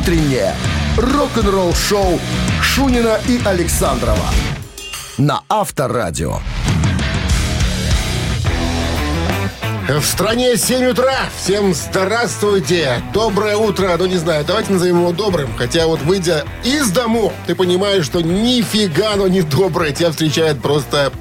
Утреннее 0.00 0.54
рок-н-ролл-шоу 0.96 2.18
Шунина 2.62 3.20
и 3.28 3.38
Александрова 3.44 4.24
на 5.18 5.42
Авторадио. 5.46 6.38
В 9.88 10.02
стране 10.02 10.56
7 10.56 10.92
утра. 10.92 11.18
Всем 11.36 11.74
здравствуйте. 11.74 13.02
Доброе 13.12 13.56
утро. 13.56 13.94
Ну, 13.98 14.06
не 14.06 14.16
знаю, 14.16 14.42
давайте 14.46 14.72
назовем 14.72 15.00
его 15.00 15.12
добрым. 15.12 15.54
Хотя 15.58 15.86
вот 15.86 16.00
выйдя 16.00 16.46
из 16.64 16.90
дому, 16.90 17.34
ты 17.46 17.54
понимаешь, 17.54 18.06
что 18.06 18.22
нифига 18.22 19.12
оно 19.12 19.28
не 19.28 19.42
доброе. 19.42 19.92
Тебя 19.92 20.12
встречает 20.12 20.62
просто 20.62 21.12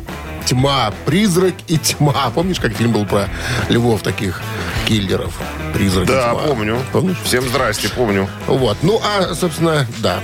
тьма, 0.45 0.93
призрак 1.05 1.55
и 1.67 1.77
тьма. 1.77 2.31
Помнишь, 2.33 2.61
как 2.61 2.71
фильм 2.71 2.93
был 2.93 3.05
про 3.05 3.27
львов 3.67 4.03
таких 4.03 4.41
киллеров? 4.87 5.37
Призрак 5.73 6.05
Да, 6.07 6.31
тьма. 6.31 6.41
помню. 6.43 6.79
Помнишь? 6.91 7.17
Всем 7.23 7.47
здрасте, 7.47 7.89
помню. 7.89 8.27
Вот. 8.47 8.77
Ну, 8.81 9.01
а, 9.03 9.33
собственно, 9.35 9.85
да. 9.99 10.19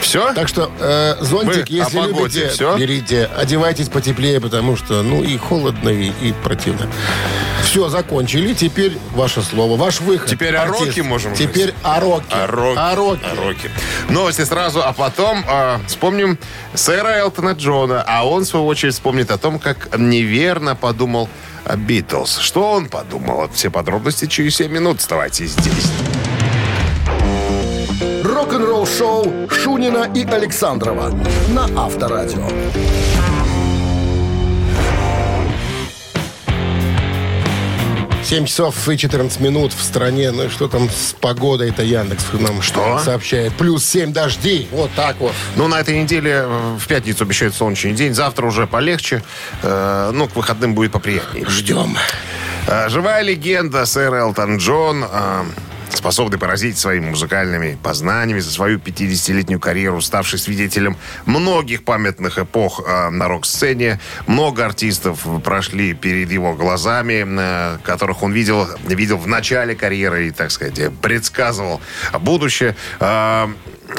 Все? 0.00 0.32
Так 0.34 0.46
что 0.48 0.70
э, 0.78 1.16
зонтик, 1.20 1.68
Вы 1.68 1.76
если 1.76 1.98
о 1.98 2.02
погоде, 2.02 2.38
любите, 2.40 2.48
всё? 2.54 2.76
берите. 2.76 3.30
Одевайтесь 3.36 3.88
потеплее, 3.88 4.40
потому 4.40 4.76
что, 4.76 5.02
ну, 5.02 5.22
и 5.24 5.36
холодно, 5.36 5.88
и, 5.88 6.12
и 6.20 6.32
противно. 6.44 6.86
Все, 7.64 7.88
закончили. 7.88 8.52
Теперь 8.54 8.96
ваше 9.14 9.42
слово, 9.42 9.76
ваш 9.76 10.00
выход. 10.00 10.28
Теперь 10.28 10.54
о 10.54 10.62
Артист. 10.62 10.86
роке 10.86 11.02
можем 11.02 11.34
Теперь 11.34 11.74
о 11.82 11.98
роке. 12.00 12.26
О 12.30 12.46
роке. 12.46 12.78
О 12.80 12.94
роке. 12.94 13.26
О 13.26 13.34
роке. 13.36 13.70
Новости 14.08 14.42
сразу, 14.44 14.82
а 14.82 14.92
потом 14.92 15.44
э, 15.48 15.78
вспомним 15.88 16.38
сэра 16.74 17.18
Элтона 17.18 17.52
Джона, 17.52 18.04
а 18.06 18.26
он, 18.28 18.44
в 18.44 18.46
свою 18.46 18.66
очередь, 18.66 18.94
вспомнит 18.94 19.30
о 19.30 19.38
том, 19.38 19.58
как 19.58 19.98
неверно 19.98 20.76
подумал 20.76 21.24
о 21.24 21.28
Битлз. 21.74 22.38
Что 22.38 22.70
он 22.72 22.86
подумал? 22.86 23.48
Все 23.52 23.70
подробности 23.70 24.26
через 24.26 24.56
7 24.56 24.70
минут. 24.70 24.98
Оставайтесь 24.98 25.50
здесь. 25.52 25.90
Рок-н-ролл-шоу 28.22 29.48
Шунина 29.50 30.10
и 30.14 30.24
Александрова 30.24 31.10
на 31.48 31.64
Авторадио. 31.84 32.46
7 38.26 38.44
часов 38.44 38.88
и 38.88 38.98
14 38.98 39.38
минут 39.38 39.72
в 39.72 39.80
стране. 39.84 40.32
Ну 40.32 40.46
и 40.46 40.48
что 40.48 40.66
там 40.66 40.90
с 40.90 41.12
погодой? 41.12 41.70
Это 41.70 41.84
Яндекс 41.84 42.24
нам 42.32 42.60
Что? 42.60 42.98
сообщает. 42.98 43.52
Плюс 43.52 43.84
7 43.84 44.12
дождей. 44.12 44.66
Вот 44.72 44.90
так 44.96 45.14
вот. 45.20 45.32
Ну, 45.54 45.68
на 45.68 45.78
этой 45.78 46.02
неделе 46.02 46.42
э, 46.44 46.76
в 46.76 46.88
пятницу 46.88 47.22
обещают 47.22 47.54
солнечный 47.54 47.92
день. 47.92 48.14
Завтра 48.14 48.44
уже 48.46 48.66
полегче. 48.66 49.22
Э, 49.62 50.10
ну, 50.12 50.26
к 50.26 50.34
выходным 50.34 50.74
будет 50.74 50.90
поприятнее. 50.90 51.46
Ждем. 51.48 51.96
Э, 52.66 52.88
Живая 52.88 53.22
легенда 53.22 53.86
сэр 53.86 54.12
Элтон 54.14 54.56
Джон, 54.56 55.04
способный 55.90 56.38
поразить 56.38 56.78
своими 56.78 57.10
музыкальными 57.10 57.78
познаниями 57.82 58.40
за 58.40 58.50
свою 58.50 58.78
50-летнюю 58.78 59.60
карьеру, 59.60 60.00
ставший 60.00 60.38
свидетелем 60.38 60.96
многих 61.24 61.84
памятных 61.84 62.38
эпох 62.38 62.82
э, 62.86 63.10
на 63.10 63.28
рок-сцене. 63.28 64.00
Много 64.26 64.64
артистов 64.64 65.26
прошли 65.42 65.94
перед 65.94 66.30
его 66.30 66.54
глазами, 66.54 67.24
э, 67.26 67.78
которых 67.82 68.22
он 68.22 68.32
видел, 68.32 68.66
видел 68.84 69.18
в 69.18 69.26
начале 69.26 69.74
карьеры 69.74 70.28
и, 70.28 70.30
так 70.30 70.50
сказать, 70.50 70.92
предсказывал 71.00 71.80
будущее. 72.20 72.76
Э, 73.00 73.46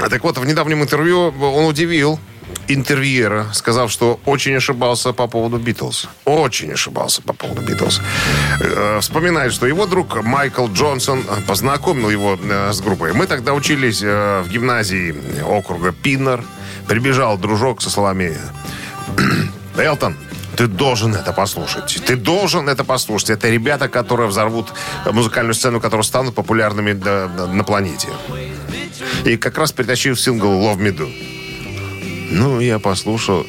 так 0.10 0.24
вот, 0.24 0.38
в 0.38 0.46
недавнем 0.46 0.84
интервью 0.84 1.34
он 1.40 1.66
удивил 1.66 2.20
интервьюера, 2.68 3.48
сказав, 3.54 3.92
что 3.92 4.20
очень 4.26 4.56
ошибался 4.56 5.14
по 5.14 5.28
поводу 5.28 5.58
Битлз. 5.58 6.08
Очень 6.26 6.74
ошибался 6.74 7.22
по 7.22 7.34
поводу 7.34 7.62
Битлз. 7.62 8.02
Э, 8.60 9.00
Вспоминает, 9.02 9.54
что 9.54 9.68
его 9.68 9.86
друг 9.86 10.22
Майкл 10.24 10.68
Джонсон 10.68 11.24
познакомил 11.48 12.10
его 12.10 12.38
э, 12.42 12.72
с 12.74 12.82
группой. 12.82 13.14
Мы 13.14 13.28
тогда 13.28 13.54
учились 13.54 14.02
э, 14.04 14.42
в 14.42 14.50
гимназии 14.50 15.16
округа 15.44 15.92
Пиннер. 15.92 16.44
Прибежал 16.88 17.38
дружок 17.38 17.82
со 17.82 17.90
словами 17.90 18.38
«Элтон, 19.78 20.16
ты 20.56 20.68
должен 20.68 21.14
это 21.16 21.34
послушать. 21.34 22.02
Ты 22.06 22.16
должен 22.16 22.70
это 22.70 22.84
послушать. 22.84 23.32
Это 23.32 23.50
ребята, 23.50 23.90
которые 23.90 24.28
взорвут 24.28 24.74
музыкальную 25.06 25.54
сцену, 25.54 25.80
которые 25.82 26.04
станут 26.04 26.34
популярными 26.34 26.94
на 26.94 27.64
планете. 27.64 28.08
И 29.26 29.38
как 29.38 29.58
раз 29.58 29.72
притащил 29.72 30.16
сингл 30.16 30.48
«Love 30.48 30.78
Me 30.78 30.98
Do». 30.98 31.37
Ну, 32.30 32.60
я 32.60 32.80
послушал 32.80 33.46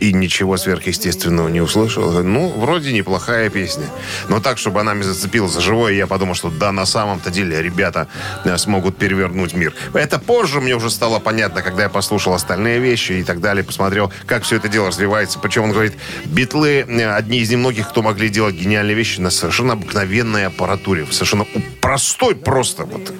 и 0.00 0.12
ничего 0.12 0.56
сверхъестественного 0.56 1.48
не 1.48 1.60
услышал. 1.60 2.22
Ну, 2.22 2.48
вроде 2.48 2.92
неплохая 2.92 3.48
песня. 3.48 3.86
Но 4.28 4.40
так, 4.40 4.58
чтобы 4.58 4.80
она 4.80 4.94
меня 4.94 5.04
зацепила 5.04 5.48
за 5.48 5.60
живое, 5.60 5.94
я 5.94 6.06
подумал, 6.06 6.34
что 6.34 6.50
да, 6.50 6.72
на 6.72 6.84
самом-то 6.84 7.30
деле 7.30 7.62
ребята 7.62 8.08
э, 8.44 8.56
смогут 8.58 8.98
перевернуть 8.98 9.54
мир. 9.54 9.74
Это 9.94 10.18
позже 10.18 10.60
мне 10.60 10.76
уже 10.76 10.90
стало 10.90 11.18
понятно, 11.18 11.62
когда 11.62 11.84
я 11.84 11.88
послушал 11.88 12.34
остальные 12.34 12.80
вещи 12.80 13.12
и 13.12 13.24
так 13.24 13.40
далее, 13.40 13.64
посмотрел, 13.64 14.12
как 14.26 14.42
все 14.42 14.56
это 14.56 14.68
дело 14.68 14.88
развивается. 14.88 15.38
Причем 15.38 15.64
он 15.64 15.72
говорит, 15.72 15.94
битлы 16.26 16.84
э, 16.86 17.10
одни 17.10 17.38
из 17.38 17.50
немногих, 17.50 17.88
кто 17.88 18.02
могли 18.02 18.28
делать 18.28 18.54
гениальные 18.54 18.94
вещи 18.94 19.20
на 19.20 19.30
совершенно 19.30 19.72
обыкновенной 19.74 20.46
аппаратуре. 20.46 21.04
В 21.04 21.14
совершенно 21.14 21.46
простой 21.80 22.34
просто 22.34 22.84
вот 22.84 23.12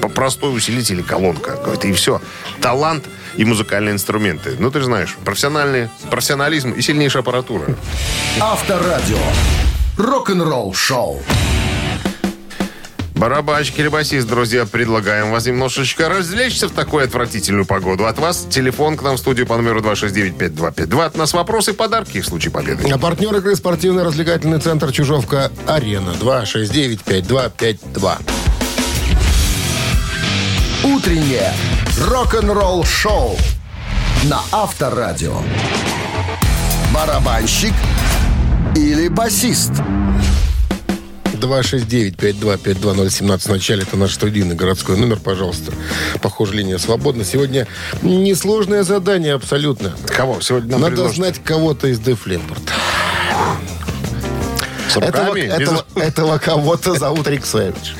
по- 0.00 0.08
простой 0.08 0.56
усилитель 0.56 1.00
и 1.00 1.02
колонка. 1.02 1.56
Говорит, 1.62 1.84
и 1.84 1.92
все. 1.92 2.20
Талант 2.60 3.04
и 3.36 3.44
музыкальные 3.44 3.94
инструменты. 3.94 4.56
Ну, 4.58 4.70
ты 4.70 4.80
же 4.80 4.86
знаешь, 4.86 5.16
профессиональный, 5.24 5.88
профессионализм 6.10 6.72
и 6.72 6.82
сильнейшая 6.82 7.22
аппаратура. 7.22 7.66
Авторадио. 8.40 9.18
Рок-н-ролл-шоу. 9.96 11.22
Барабанщик 13.14 13.78
или 13.78 13.88
басист, 13.88 14.26
друзья, 14.26 14.66
предлагаем 14.66 15.30
вас 15.30 15.46
немножечко 15.46 16.08
развлечься 16.08 16.66
в 16.68 16.72
такую 16.72 17.04
отвратительную 17.04 17.64
погоду. 17.64 18.06
От 18.06 18.18
вас 18.18 18.46
телефон 18.50 18.96
к 18.96 19.02
нам 19.02 19.16
в 19.16 19.18
студию 19.20 19.46
по 19.46 19.56
номеру 19.56 19.80
269-5252. 19.80 21.04
От 21.04 21.16
нас 21.16 21.32
вопросы 21.32 21.70
и 21.70 21.74
подарки 21.74 22.20
в 22.20 22.26
случае 22.26 22.50
победы. 22.50 22.88
А 22.90 22.98
партнер 22.98 23.34
игры 23.36 23.54
спортивно-развлекательный 23.54 24.58
центр 24.58 24.90
Чужовка-Арена. 24.90 26.14
269-5252. 26.20 28.18
Утреннее 30.84 31.50
рок-н-ролл-шоу 31.98 33.38
на 34.24 34.42
Авторадио. 34.52 35.38
Барабанщик 36.92 37.72
или 38.76 39.08
басист? 39.08 39.72
269-5252-017 41.32 43.38
в 43.38 43.48
начале. 43.48 43.82
Это 43.82 43.96
наш 43.96 44.12
студийный 44.12 44.54
городской 44.54 44.98
номер, 44.98 45.18
пожалуйста. 45.18 45.72
Похоже, 46.20 46.54
линия 46.54 46.76
свободна. 46.76 47.24
Сегодня 47.24 47.66
несложное 48.02 48.82
задание 48.82 49.34
абсолютно. 49.34 49.94
Кого 50.06 50.42
сегодня 50.42 50.72
нам 50.72 50.82
Надо 50.82 50.96
предложат? 50.96 51.16
знать 51.16 51.40
кого-то 51.42 51.88
из 51.88 51.98
Leppard. 52.00 52.70
С 54.88 54.96
Этого, 54.96 55.36
этого, 55.36 55.84
этого 55.96 56.38
кого-то 56.38 56.94
зовут 56.94 57.26
Рик 57.26 57.44
Сэвидж. 57.46 57.94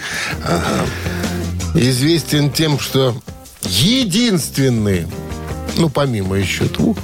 Известен 1.75 2.51
тем, 2.51 2.79
что 2.79 3.17
единственный, 3.63 5.07
ну, 5.77 5.89
помимо 5.89 6.37
еще 6.37 6.65
двух, 6.65 6.97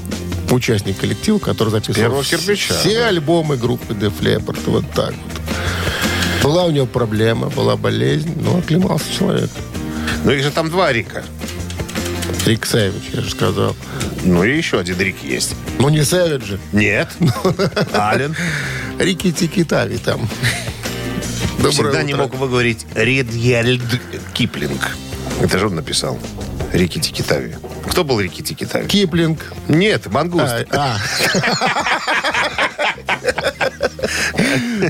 участник 0.50 0.98
коллектива, 0.98 1.38
который 1.38 1.70
записывал 1.70 1.96
первого 1.96 2.24
кирпича, 2.24 2.74
все 2.74 2.98
да. 3.00 3.08
альбомы 3.08 3.56
группы 3.56 3.94
Def 3.94 4.20
Leppard. 4.20 4.60
Вот 4.66 4.84
так 4.92 5.12
вот. 5.12 5.40
Была 6.42 6.64
у 6.64 6.70
него 6.70 6.86
проблема, 6.86 7.48
была 7.50 7.76
болезнь, 7.76 8.32
но 8.40 8.58
оклемался 8.58 9.04
человек. 9.12 9.50
Ну, 10.24 10.30
их 10.30 10.42
же 10.42 10.50
там 10.50 10.70
два 10.70 10.92
Рика. 10.92 11.24
Рик 12.46 12.64
Сэвидж, 12.64 13.10
я 13.12 13.20
же 13.20 13.30
сказал. 13.30 13.76
Ну, 14.22 14.44
и 14.44 14.56
еще 14.56 14.78
один 14.78 14.98
Рик 14.98 15.16
есть. 15.22 15.54
Ну, 15.78 15.88
не 15.88 16.04
Сэвидж 16.04 16.44
же. 16.44 16.60
Нет. 16.72 17.08
Ален. 17.94 18.34
Рики 18.98 19.32
Тикитави 19.32 19.98
там. 19.98 20.28
Доброе 21.60 21.72
Всегда 21.72 22.02
не 22.02 22.14
утро. 22.14 22.22
мог 22.24 22.34
выговорить 22.36 22.86
Редьярд 22.94 23.82
Киплинг. 24.32 24.96
Это 25.42 25.58
же 25.58 25.66
он 25.66 25.74
написал. 25.74 26.18
Рики 26.72 26.98
Тикитави. 27.00 27.56
Кто 27.90 28.02
был 28.04 28.18
Рики 28.20 28.42
Тикитави? 28.42 28.86
Киплинг. 28.86 29.52
Нет, 29.68 30.06
Мангуст. 30.06 30.66
А, 30.70 30.96
а. 30.98 30.98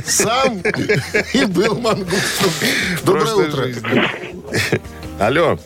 Сам 0.07 0.61
и 1.33 1.45
был 1.47 1.79
мангустом. 1.81 2.51
Доброе 3.05 3.25
Прошлой 3.25 3.49
утро. 3.49 3.65
жизни. 3.65 4.03
Алло. 5.19 5.59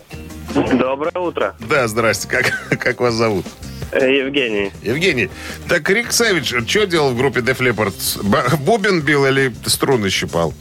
Доброе 0.54 1.18
утро, 1.18 1.54
Да, 1.68 1.86
здрасте. 1.88 2.28
Как, 2.28 2.52
как 2.80 3.00
вас 3.00 3.14
зовут? 3.14 3.44
Э, 3.92 4.10
Евгений. 4.18 4.72
Евгений. 4.82 5.30
Так 5.68 5.88
Рик 5.90 6.12
Сэвидж, 6.12 6.64
что 6.66 6.86
делал 6.86 7.10
в 7.10 7.16
группе 7.16 7.40
Def 7.40 7.58
Leppard? 7.58 8.56
Бубен 8.58 9.00
бил 9.02 9.26
или 9.26 9.52
струны 9.66 10.10
щипал? 10.10 10.54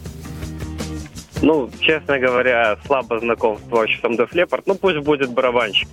Ну, 1.44 1.70
честно 1.82 2.20
говоря, 2.20 2.78
слабо 2.86 3.20
знаком 3.20 3.58
с 3.58 3.68
творчеством 3.68 4.14
Def 4.14 4.32
Leppard. 4.32 4.64
Ну, 4.66 4.76
пусть 4.76 5.00
будет 5.00 5.30
барабанщик. 5.32 5.90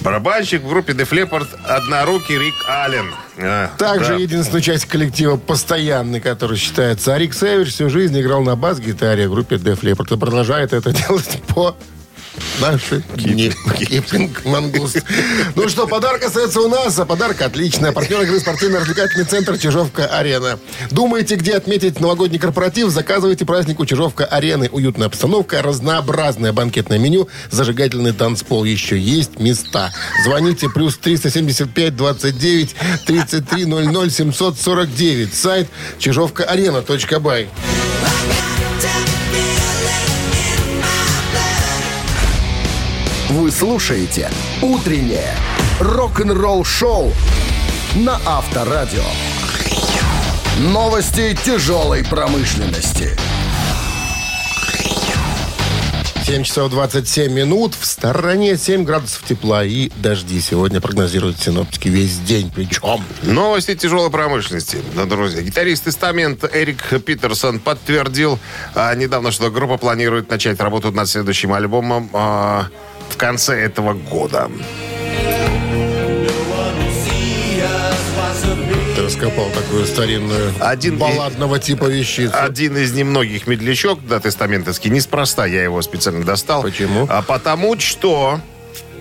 Барабанщик 0.00 0.62
в 0.62 0.68
группе 0.68 0.92
Def 0.92 1.10
Leppard 1.10 1.46
однорукий 1.64 2.36
Рик 2.36 2.54
Аллен. 2.68 3.06
А, 3.38 3.70
Также 3.78 4.14
да. 4.14 4.16
единственный 4.16 4.60
часть 4.60 4.86
коллектива 4.86 5.36
постоянный, 5.36 6.20
который 6.20 6.56
считается. 6.56 7.14
А 7.14 7.18
Рик 7.18 7.32
Сэвидж 7.32 7.68
всю 7.68 7.88
жизнь 7.88 8.20
играл 8.20 8.42
на 8.42 8.56
бас-гитаре 8.56 9.28
в 9.28 9.32
группе 9.32 9.54
Def 9.54 9.82
Leppard 9.82 10.12
и 10.16 10.18
продолжает 10.18 10.72
это 10.72 10.90
делать 11.08 11.40
по 11.46 11.76
Наши 12.60 13.02
не 13.16 13.52
Киплинг 13.78 14.44
Мангуст. 14.44 15.02
Ну 15.54 15.68
что, 15.68 15.86
подарок 15.86 16.24
остается 16.24 16.60
у 16.60 16.68
нас, 16.68 16.98
а 16.98 17.04
подарок 17.04 17.42
отличная. 17.42 17.92
Партнер 17.92 18.22
игры 18.22 18.40
спортивно-развлекательный 18.40 19.24
центр 19.24 19.58
Чижовка-Арена. 19.58 20.58
Думаете, 20.90 21.36
где 21.36 21.54
отметить 21.54 22.00
новогодний 22.00 22.38
корпоратив? 22.38 22.88
Заказывайте 22.90 23.44
праздник 23.44 23.80
у 23.80 23.86
Чижовка-Арены. 23.86 24.68
Уютная 24.72 25.08
обстановка, 25.08 25.62
разнообразное 25.62 26.52
банкетное 26.52 26.98
меню, 26.98 27.28
зажигательный 27.50 28.12
танцпол. 28.12 28.64
Еще 28.64 28.98
есть 28.98 29.38
места. 29.38 29.92
Звоните 30.24 30.68
плюс 30.68 30.96
375 30.96 31.96
29 31.96 32.74
33 33.06 33.64
00 33.66 34.10
749. 34.10 35.34
Сайт 35.34 35.68
чижовкаарена.бай. 35.98 37.48
Вы 43.46 43.52
слушаете 43.52 44.28
«Утреннее 44.60 45.32
рок-н-ролл-шоу» 45.78 47.12
на 47.94 48.20
Авторадио. 48.26 49.04
Новости 50.72 51.38
тяжелой 51.44 52.04
промышленности. 52.04 53.16
7 56.24 56.42
часов 56.42 56.72
27 56.72 57.32
минут. 57.32 57.76
В 57.76 57.86
стороне 57.86 58.56
7 58.56 58.82
градусов 58.82 59.22
тепла 59.22 59.62
и 59.62 59.90
дожди. 59.94 60.40
Сегодня 60.40 60.80
прогнозируют 60.80 61.38
синоптики 61.38 61.86
весь 61.86 62.18
день. 62.18 62.50
Причем 62.52 63.04
Новости 63.22 63.76
тяжелой 63.76 64.10
промышленности. 64.10 64.78
Да, 64.96 65.04
друзья, 65.04 65.40
гитарист 65.42 65.86
Истамент 65.86 66.42
Эрик 66.52 67.00
Питерсон 67.04 67.60
подтвердил 67.60 68.40
а, 68.74 68.92
недавно, 68.96 69.30
что 69.30 69.52
группа 69.52 69.76
планирует 69.76 70.28
начать 70.28 70.58
работу 70.58 70.90
над 70.90 71.08
следующим 71.08 71.52
альбомом 71.52 72.10
а, 72.12 72.66
в 73.16 73.18
конце 73.18 73.54
этого 73.58 73.94
года. 73.94 74.50
ты 78.94 79.02
раскопал 79.02 79.48
такую 79.54 79.86
старинную 79.86 80.52
Один- 80.60 80.98
балладного 80.98 81.58
типа 81.58 81.86
вещицу. 81.86 82.34
Один 82.34 82.76
из 82.76 82.92
немногих 82.92 83.46
медлячок, 83.46 84.00
да, 84.06 84.20
тестаментовский, 84.20 84.90
неспроста 84.90 85.46
я 85.46 85.62
его 85.62 85.80
специально 85.80 86.24
достал. 86.26 86.62
Почему? 86.62 87.06
А 87.10 87.22
потому 87.22 87.78
что 87.78 88.40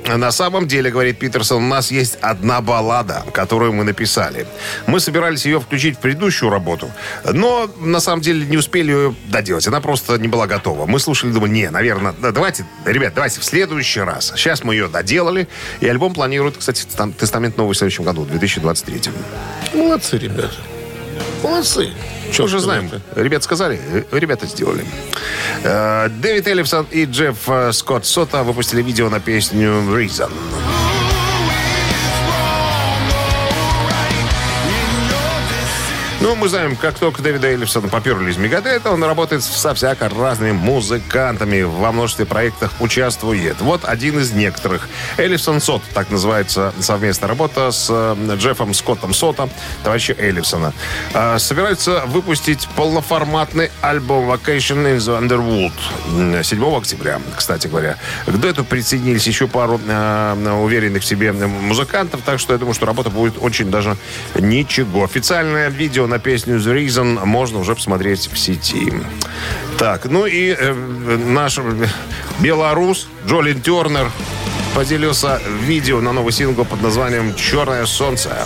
на 0.07 0.31
самом 0.31 0.67
деле, 0.67 0.91
говорит 0.91 1.17
Питерсон, 1.19 1.63
у 1.63 1.67
нас 1.67 1.91
есть 1.91 2.17
одна 2.21 2.61
баллада, 2.61 3.23
которую 3.33 3.73
мы 3.73 3.83
написали. 3.83 4.45
Мы 4.87 4.99
собирались 4.99 5.45
ее 5.45 5.59
включить 5.59 5.97
в 5.97 5.99
предыдущую 5.99 6.49
работу, 6.51 6.91
но 7.31 7.69
на 7.79 7.99
самом 7.99 8.21
деле 8.21 8.45
не 8.45 8.57
успели 8.57 8.91
ее 8.91 9.15
доделать. 9.27 9.67
Она 9.67 9.81
просто 9.81 10.17
не 10.17 10.27
была 10.27 10.47
готова. 10.47 10.85
Мы 10.85 10.99
слушали, 10.99 11.31
думали, 11.31 11.51
не, 11.51 11.69
наверное, 11.69 12.13
да, 12.21 12.31
давайте, 12.31 12.65
ребят, 12.85 13.13
давайте 13.15 13.39
в 13.39 13.43
следующий 13.43 14.01
раз. 14.01 14.33
Сейчас 14.35 14.63
мы 14.63 14.75
ее 14.75 14.87
доделали, 14.87 15.47
и 15.79 15.87
альбом 15.87 16.13
планируют, 16.13 16.57
кстати, 16.57 16.85
там, 16.95 17.13
Тестамент 17.13 17.57
новый 17.57 17.73
в 17.73 17.77
следующем 17.77 18.03
году, 18.03 18.21
в 18.21 18.29
2023. 18.29 19.11
Молодцы, 19.73 20.17
ребята. 20.17 20.55
Молодцы. 21.43 21.89
Что 22.31 22.43
уже 22.43 22.59
знаем. 22.59 22.89
Ребята 23.15 23.43
сказали, 23.43 23.79
э, 23.91 24.03
ребята 24.11 24.45
сделали. 24.47 24.85
Э, 25.63 26.09
Дэвид 26.09 26.47
Эллифсон 26.47 26.87
и 26.91 27.05
Джефф 27.05 27.37
э, 27.47 27.71
Скотт 27.71 28.05
Сота 28.05 28.43
выпустили 28.43 28.81
видео 28.81 29.09
на 29.09 29.19
песню 29.19 29.69
«Reason». 29.69 30.31
Ну, 36.25 36.33
мы 36.33 36.49
знаем, 36.49 36.75
как 36.75 36.97
только 36.97 37.21
Дэвида 37.21 37.49
Эллифсона 37.49 37.87
поперли 37.87 38.31
из 38.31 38.37
Мегадета, 38.37 38.89
он 38.89 39.03
работает 39.03 39.43
со 39.43 39.75
всяко 39.75 40.09
разными 40.09 40.53
музыкантами, 40.53 41.61
во 41.61 41.91
множестве 41.91 42.25
проектах 42.25 42.71
участвует. 42.79 43.61
Вот 43.61 43.85
один 43.85 44.17
из 44.17 44.31
некоторых. 44.31 44.89
Эллифсон 45.17 45.61
Сот, 45.61 45.83
так 45.93 46.09
называется 46.09 46.73
совместная 46.79 47.29
работа 47.29 47.69
с 47.69 47.89
э, 47.91 48.35
Джеффом 48.37 48.73
Скоттом 48.73 49.13
Сота, 49.13 49.49
товарища 49.83 50.15
Эллифсона. 50.17 50.73
Э, 51.13 51.37
Собираются 51.37 52.01
выпустить 52.07 52.67
полноформатный 52.75 53.69
альбом 53.81 54.27
Vacation 54.31 54.83
in 54.83 54.97
the 54.97 55.21
Underwood 55.21 55.73
м, 56.37 56.43
7 56.43 56.75
октября, 56.75 57.21
кстати 57.37 57.67
говоря. 57.67 57.97
К 58.25 58.31
дуэту 58.31 58.63
присоединились 58.65 59.27
еще 59.27 59.47
пару 59.47 59.79
э, 59.87 60.57
уверенных 60.59 61.03
в 61.03 61.05
себе 61.05 61.33
музыкантов, 61.33 62.21
так 62.25 62.39
что 62.39 62.53
я 62.53 62.57
думаю, 62.57 62.73
что 62.73 62.87
работа 62.87 63.11
будет 63.11 63.35
очень 63.39 63.69
даже 63.69 63.95
ничего. 64.33 65.03
Официальное 65.03 65.69
видео 65.69 66.07
на 66.07 66.14
песню 66.19 66.57
The 66.57 66.85
Reason 66.85 67.25
можно 67.25 67.59
уже 67.59 67.75
посмотреть 67.75 68.29
в 68.31 68.37
сети. 68.37 68.93
Так, 69.77 70.05
ну 70.05 70.25
и 70.25 70.55
э, 70.57 70.73
наш 70.73 71.59
белорус 72.39 73.07
Джолин 73.27 73.61
Тернер 73.61 74.11
поделился 74.73 75.41
видео 75.65 76.01
на 76.01 76.11
новый 76.11 76.33
сингл 76.33 76.65
под 76.65 76.81
названием 76.81 77.33
«Черное 77.35 77.85
солнце». 77.85 78.45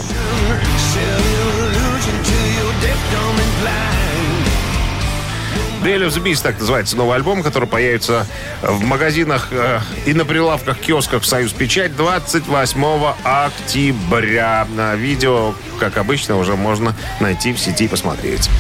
Daily 5.89 6.05
of 6.05 6.13
the 6.13 6.23
Beast, 6.23 6.43
так 6.43 6.59
называется 6.59 6.95
новый 6.95 7.15
альбом, 7.15 7.41
который 7.41 7.67
появится 7.67 8.27
в 8.61 8.83
магазинах 8.83 9.47
э, 9.49 9.79
и 10.05 10.13
на 10.13 10.23
прилавках 10.23 10.77
киосках 10.77 11.23
в 11.23 11.25
Союз 11.25 11.51
Печать 11.51 11.95
28 11.95 13.13
октября. 13.23 14.67
На 14.75 14.93
видео, 14.93 15.55
как 15.79 15.97
обычно, 15.97 16.37
уже 16.37 16.55
можно 16.55 16.95
найти 17.19 17.53
в 17.53 17.59
сети 17.59 17.85
и 17.85 17.87
посмотреть. 17.87 18.51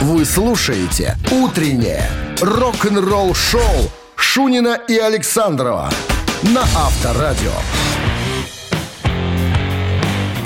Вы 0.00 0.24
слушаете 0.24 1.14
«Утреннее 1.30 2.08
рок-н-ролл-шоу» 2.40 3.90
Шунина 4.16 4.80
и 4.88 4.96
Александрова 4.96 5.90
на 6.44 6.62
Авторадио. 6.62 7.52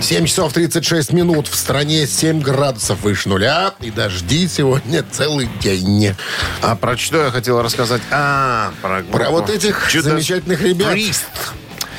7 0.00 0.26
часов 0.26 0.52
36 0.52 1.12
минут. 1.12 1.48
В 1.48 1.54
стране 1.54 2.06
7 2.06 2.40
градусов 2.40 3.00
выше 3.02 3.28
нуля. 3.28 3.74
И 3.80 3.90
дожди 3.90 4.48
сегодня 4.48 5.04
целый 5.10 5.48
день. 5.60 6.14
А 6.62 6.76
про 6.76 6.96
что 6.96 7.24
я 7.24 7.30
хотел 7.30 7.60
рассказать? 7.62 8.00
А, 8.10 8.72
про, 8.80 9.02
Про 9.02 9.30
вот 9.30 9.50
этих 9.50 9.92
Judas 9.94 10.02
замечательных 10.02 10.62
ребят. 10.62 10.94
Priest. 10.94 11.24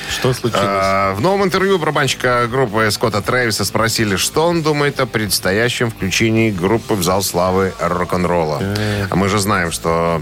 Что 0.09 0.33
случилось? 0.33 0.63
А, 0.65 1.13
В 1.13 1.21
новом 1.21 1.43
интервью 1.43 1.77
барабанщика 1.77 2.47
группы 2.49 2.89
Скотта 2.89 3.21
Трэвиса 3.21 3.63
спросили, 3.65 4.15
что 4.15 4.47
он 4.47 4.63
думает 4.63 4.99
о 4.99 5.05
предстоящем 5.05 5.91
включении 5.91 6.49
группы 6.51 6.95
в 6.95 7.03
зал 7.03 7.21
славы 7.21 7.73
рок-н-ролла. 7.79 8.61
А 9.09 9.15
мы 9.15 9.29
же 9.29 9.39
знаем, 9.39 9.71
что 9.71 10.21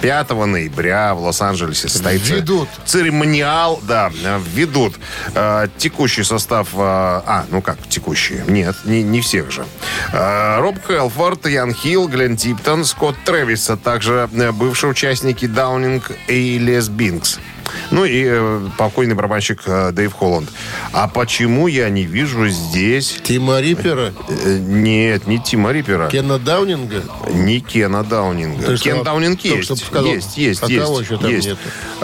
5 0.00 0.30
ноября 0.30 1.14
в 1.14 1.20
Лос-Анджелесе 1.22 1.88
состоится 1.88 2.34
Введут. 2.34 2.68
церемониал, 2.84 3.80
да, 3.82 4.10
введут 4.52 4.94
э, 5.34 5.68
текущий 5.78 6.22
состав, 6.24 6.68
э, 6.74 6.78
а, 6.78 7.44
ну 7.50 7.62
как 7.62 7.78
текущий, 7.88 8.42
нет, 8.46 8.76
не, 8.84 9.02
не 9.02 9.20
всех 9.20 9.50
же. 9.50 9.64
Э, 10.12 10.58
Роб 10.60 10.76
Хелфорд, 10.86 11.46
Ян 11.46 11.72
Хилл, 11.74 12.08
Глен 12.08 12.36
Типтон, 12.36 12.84
Скотт 12.84 13.16
Трэвис, 13.24 13.70
а 13.70 13.76
также 13.76 14.28
э, 14.32 14.52
бывшие 14.52 14.90
участники 14.90 15.46
Даунинг 15.46 16.12
и 16.28 16.58
Лес 16.58 16.88
Бинкс. 16.88 17.38
Ну 17.90 18.04
и 18.04 18.24
э, 18.26 18.68
покойный 18.78 19.14
барабанщик 19.14 19.62
э, 19.66 19.90
Дэйв 19.92 20.12
Холланд. 20.12 20.48
А 20.92 21.08
почему 21.08 21.66
я 21.68 21.88
не 21.88 22.04
вижу 22.04 22.48
здесь... 22.48 23.18
Тима 23.22 23.60
Риппера? 23.60 24.12
э, 24.28 24.58
нет, 24.58 25.26
не 25.26 25.38
Тима 25.38 25.72
Риппера. 25.72 26.08
Кена 26.08 26.38
Даунинга? 26.38 27.02
Не 27.32 27.60
Кена 27.60 28.02
Даунинга. 28.04 28.62
Ты 28.66 28.76
Кен 28.76 28.96
что, 28.96 29.04
Даунинг 29.04 29.40
есть. 29.42 29.64
что 29.64 29.76
сказал, 29.76 30.06
есть, 30.12 30.36
есть, 30.36 30.62
а 30.62 30.66
есть. 30.66 30.84
кого 30.84 31.00
еще 31.00 31.16
там 31.18 31.30
есть. 31.30 31.46
нету? 31.48 31.58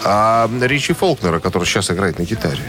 А 0.04 0.50
Ричи 0.60 0.92
Фолкнера, 0.92 1.38
который 1.40 1.64
сейчас 1.64 1.90
играет 1.90 2.18
на 2.18 2.22
гитаре. 2.24 2.62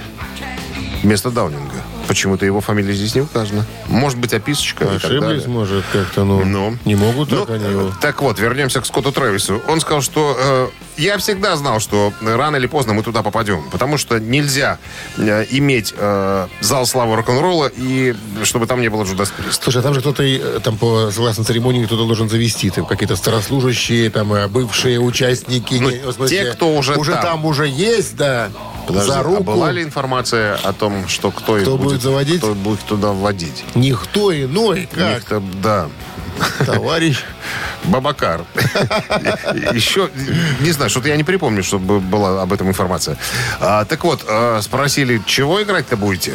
Вместо 1.03 1.31
Даунинга. 1.31 1.75
Почему-то 2.07 2.45
его 2.45 2.61
фамилия 2.61 2.93
здесь 2.93 3.15
не 3.15 3.21
указана. 3.21 3.65
Может 3.87 4.17
быть, 4.19 4.33
описочка 4.33 4.83
и 4.85 4.87
так 4.87 4.95
Ошиблись, 4.97 5.21
далее. 5.21 5.47
может, 5.47 5.83
как-то, 5.91 6.23
ну, 6.25 6.43
Ну. 6.45 6.77
не 6.85 6.95
могут 6.95 7.29
Ну, 7.31 7.45
так 7.45 7.49
они 7.55 7.71
его. 7.71 7.91
так 8.01 8.21
вот, 8.21 8.39
вернемся 8.39 8.81
к 8.81 8.85
Скотту 8.85 9.11
Трэвису. 9.11 9.61
Он 9.67 9.79
сказал, 9.81 10.01
что 10.01 10.35
э, 10.37 10.67
я 10.97 11.17
всегда 11.17 11.55
знал, 11.55 11.79
что 11.79 12.13
рано 12.21 12.55
или 12.57 12.67
поздно 12.67 12.93
мы 12.93 13.03
туда 13.03 13.23
попадем. 13.23 13.63
Потому 13.71 13.97
что 13.97 14.19
нельзя 14.19 14.79
э, 15.17 15.45
иметь 15.51 15.93
э, 15.97 16.47
зал 16.61 16.85
славы 16.85 17.15
рок-н-ролла 17.15 17.71
и 17.75 18.15
чтобы 18.43 18.67
там 18.67 18.81
не 18.81 18.89
было 18.89 19.03
Judas 19.03 19.31
Priest. 19.37 19.59
Слушай, 19.61 19.79
а 19.79 19.81
там 19.81 19.93
же 19.93 20.01
кто-то, 20.01 20.23
э, 20.23 20.59
там, 20.63 20.77
по 20.77 21.11
согласно 21.11 21.43
церемонии, 21.43 21.85
кто-то 21.85 22.05
должен 22.05 22.29
завести. 22.29 22.69
Там 22.69 22.85
какие-то 22.85 23.15
старослужащие, 23.15 24.09
там, 24.09 24.33
э, 24.33 24.47
бывшие 24.47 24.99
участники. 24.99 25.75
Ну, 25.75 25.89
не, 25.89 25.97
в 25.99 26.11
смысле, 26.11 26.37
те, 26.37 26.51
кто 26.51 26.75
уже 26.75 26.95
Уже 26.95 27.13
там. 27.13 27.21
там 27.23 27.45
уже 27.45 27.67
есть, 27.67 28.15
да. 28.15 28.49
Подожди, 28.87 29.11
За 29.11 29.19
а 29.19 29.23
руку. 29.23 29.43
была 29.43 29.71
ли 29.71 29.81
информация 29.81 30.55
о 30.55 30.73
том, 30.73 31.07
что 31.07 31.31
кто, 31.31 31.57
их 31.57 31.63
Кто 31.63 31.77
будет 31.77 32.01
заводить? 32.01 32.39
Кто 32.39 32.53
будет 32.53 32.81
туда 32.81 33.11
вводить? 33.11 33.63
Никто 33.75 34.33
иной, 34.35 34.89
как 34.91 35.15
Некто, 35.15 35.43
да. 35.61 35.87
Товарищ. 36.65 37.23
Бабакар. 37.85 38.45
Еще, 39.73 40.09
не 40.61 40.71
знаю, 40.71 40.89
что-то 40.89 41.09
я 41.09 41.17
не 41.17 41.23
припомню, 41.23 41.63
чтобы 41.63 41.99
была 41.99 42.41
об 42.41 42.53
этом 42.53 42.69
информация. 42.69 43.17
А, 43.59 43.85
так 43.85 44.03
вот, 44.03 44.23
а, 44.27 44.61
спросили, 44.61 45.21
чего 45.25 45.61
играть-то 45.61 45.97
будете? 45.97 46.33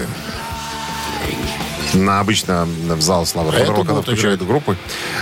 на 1.95 2.21
обычно 2.21 2.67
в 2.67 3.00
зал 3.00 3.26
славы 3.26 3.55
А 3.55 3.64
рока 3.64 3.85
будут 3.85 4.05
включают 4.05 4.43
группы. 4.43 4.76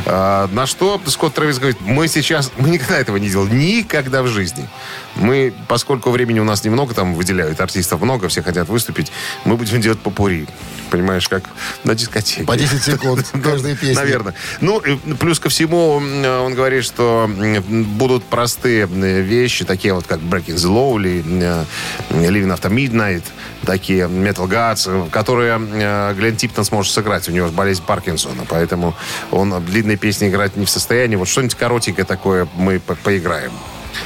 А, 0.05 0.49
на 0.53 0.67
что 0.67 1.01
Скотт 1.07 1.35
Трэвис 1.35 1.59
говорит, 1.59 1.81
мы 1.81 2.09
сейчас, 2.09 2.51
мы 2.57 2.71
никогда 2.71 2.99
этого 2.99 3.17
не 3.17 3.29
делали, 3.29 3.55
никогда 3.55 4.23
в 4.23 4.29
жизни. 4.29 4.69
Мы, 5.15 5.55
поскольку 5.69 6.11
времени 6.11 6.41
у 6.41 6.45
нас 6.45 6.65
немного, 6.65 6.95
там 6.95 7.15
выделяют 7.15 7.61
артистов 7.61 8.01
много, 8.01 8.29
все 8.29 8.43
хотят 8.43 8.69
выступить, 8.69 9.13
мы 9.45 9.57
будем 9.57 9.81
делать 9.81 10.01
попури. 10.01 10.47
Понимаешь, 10.91 11.29
как 11.29 11.45
на 11.85 11.95
дискотеке. 11.95 12.45
По 12.45 12.57
10 12.57 12.83
секунд 12.83 13.27
каждой 13.43 13.77
песни. 13.77 13.95
Наверное. 13.95 14.35
Ну, 14.61 14.79
и 14.79 14.97
плюс 15.15 15.39
ко 15.41 15.49
всему, 15.49 15.99
м, 16.01 16.25
он 16.45 16.55
говорит, 16.55 16.85
что 16.85 17.29
будут 17.69 18.25
простые 18.25 18.87
вещи, 18.87 19.65
такие 19.65 19.95
вот, 19.95 20.07
как 20.07 20.21
Breaking 20.21 20.55
the 20.57 20.97
или 21.01 21.25
э, 21.43 21.65
Living 22.11 22.57
After 22.57 22.71
Midnight, 22.71 23.25
такие 23.65 24.05
Metal 24.07 24.49
Gods, 24.49 25.11
которые 25.11 25.61
э, 25.61 26.15
Глен 26.17 26.37
Типтон 26.37 26.65
сможет 26.65 26.93
сыграть. 26.93 27.29
У 27.29 27.33
него 27.33 27.49
болезнь 27.49 27.83
Паркинсона, 27.87 28.45
поэтому 28.49 28.95
он 29.31 29.65
длинные 29.65 29.97
песни 29.97 30.29
играть 30.29 30.57
не 30.57 30.65
в 30.67 30.71
состоянии. 30.71 31.17
Вот 31.17 31.29
что-нибудь 31.29 31.55
коротенькое 31.57 32.05
такое 32.05 32.47
мы 32.57 32.79
по- 32.81 32.95
поиграем. 32.95 33.53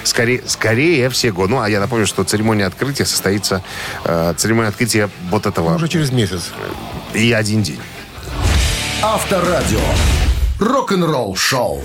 Скорее, 0.04 0.42
скорее 0.46 1.08
всего. 1.10 1.46
Ну, 1.46 1.60
а 1.60 1.68
я 1.68 1.80
напомню, 1.80 2.06
что 2.06 2.24
церемония 2.24 2.66
открытия 2.66 3.04
состоится... 3.04 3.62
э, 4.04 4.34
церемония 4.36 4.68
открытия 4.68 5.10
вот 5.30 5.46
этого... 5.46 5.74
Уже 5.74 5.88
через 5.88 6.10
месяц. 6.12 6.50
И 7.14 7.32
один 7.32 7.62
день. 7.62 7.80
Авторадио. 9.02 9.80
Рок-н-ролл 10.58 11.36
шоу. 11.36 11.82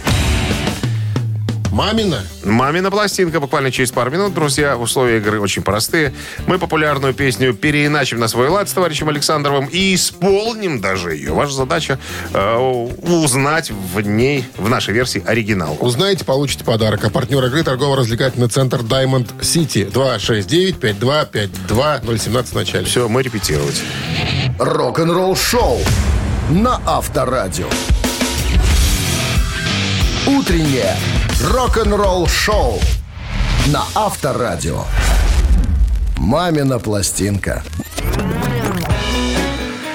Мамина. 1.75 2.23
Мамина 2.45 2.89
пластинка 2.89 3.41
буквально 3.41 3.69
через 3.69 3.91
пару 3.91 4.09
минут. 4.09 4.33
Друзья, 4.33 4.77
условия 4.77 5.17
игры 5.17 5.41
очень 5.41 5.61
простые. 5.61 6.13
Мы 6.47 6.57
популярную 6.57 7.13
песню 7.13 7.53
переиначим 7.53 8.17
на 8.17 8.29
свой 8.29 8.47
лад 8.47 8.69
с 8.69 8.71
товарищем 8.71 9.09
Александровым 9.09 9.65
и 9.65 9.93
исполним 9.93 10.79
даже 10.79 11.13
ее. 11.13 11.33
Ваша 11.33 11.51
задача 11.51 11.99
э, 12.33 12.87
узнать 13.01 13.71
в 13.71 13.99
ней, 13.99 14.45
в 14.55 14.69
нашей 14.69 14.93
версии, 14.93 15.21
оригинал. 15.25 15.75
Узнаете, 15.81 16.23
получите 16.23 16.63
подарок. 16.63 17.03
А 17.03 17.09
партнер 17.09 17.43
игры 17.43 17.61
торгово-развлекательный 17.61 18.47
центр 18.47 18.79
Diamond 18.79 19.27
City. 19.41 19.91
269-5252-017 19.91 22.51
в 22.51 22.53
начале. 22.53 22.85
Все, 22.85 23.09
мы 23.09 23.21
репетировать. 23.21 23.83
Рок-н-ролл 24.59 25.35
шоу 25.35 25.81
на 26.49 26.79
Авторадио. 26.85 27.67
Утреннее 30.25 30.95
рок-н-ролл 31.43 32.27
шоу 32.27 32.79
на 33.67 33.83
Авторадио. 33.93 34.83
Мамина 36.17 36.79
пластинка. 36.79 37.63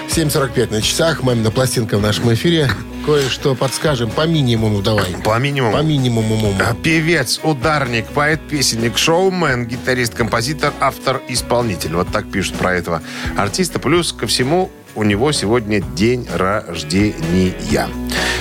7.45 0.08 0.70
на 0.70 0.82
часах. 0.82 1.22
Мамина 1.22 1.50
пластинка 1.50 1.98
в 1.98 2.02
нашем 2.02 2.32
эфире. 2.34 2.70
Кое-что 3.06 3.54
подскажем. 3.54 4.10
По 4.10 4.26
минимуму 4.26 4.82
давай. 4.82 5.16
По 5.24 5.38
минимуму. 5.38 5.72
По 5.72 5.82
минимуму. 5.82 6.54
А, 6.60 6.74
Певец, 6.74 7.40
ударник, 7.42 8.06
поэт, 8.08 8.40
песенник, 8.48 8.98
шоумен, 8.98 9.66
гитарист, 9.66 10.14
композитор, 10.14 10.72
автор, 10.80 11.22
исполнитель. 11.28 11.94
Вот 11.94 12.08
так 12.12 12.30
пишут 12.30 12.56
про 12.56 12.74
этого 12.74 13.02
артиста. 13.36 13.78
Плюс 13.78 14.12
ко 14.12 14.26
всему 14.26 14.70
у 14.94 15.04
него 15.04 15.32
сегодня 15.32 15.80
день 15.80 16.28
рождения. 16.32 17.88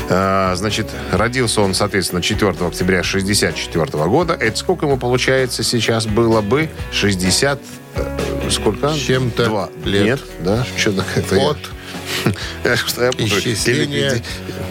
А, 0.10 0.56
Значит, 0.56 0.88
родился 1.12 1.62
он, 1.62 1.74
соответственно, 1.74 2.22
4 2.22 2.52
октября 2.52 3.04
64 3.04 3.86
года. 4.08 4.34
Это 4.34 4.58
сколько 4.58 4.86
ему 4.86 4.98
получается 4.98 5.64
сейчас 5.64 6.06
было 6.08 6.42
бы? 6.42 6.70
60... 6.92 7.60
э, 7.96 8.50
Сколько? 8.50 8.94
Чем-то 8.98 9.46
Два. 9.46 9.70
лет. 9.86 10.04
Нет, 10.06 10.20
да? 10.40 10.66
Что-то 10.76 11.06
я- 11.36 11.50
От 11.52 11.58
что 12.80 13.06
или 13.06 14.16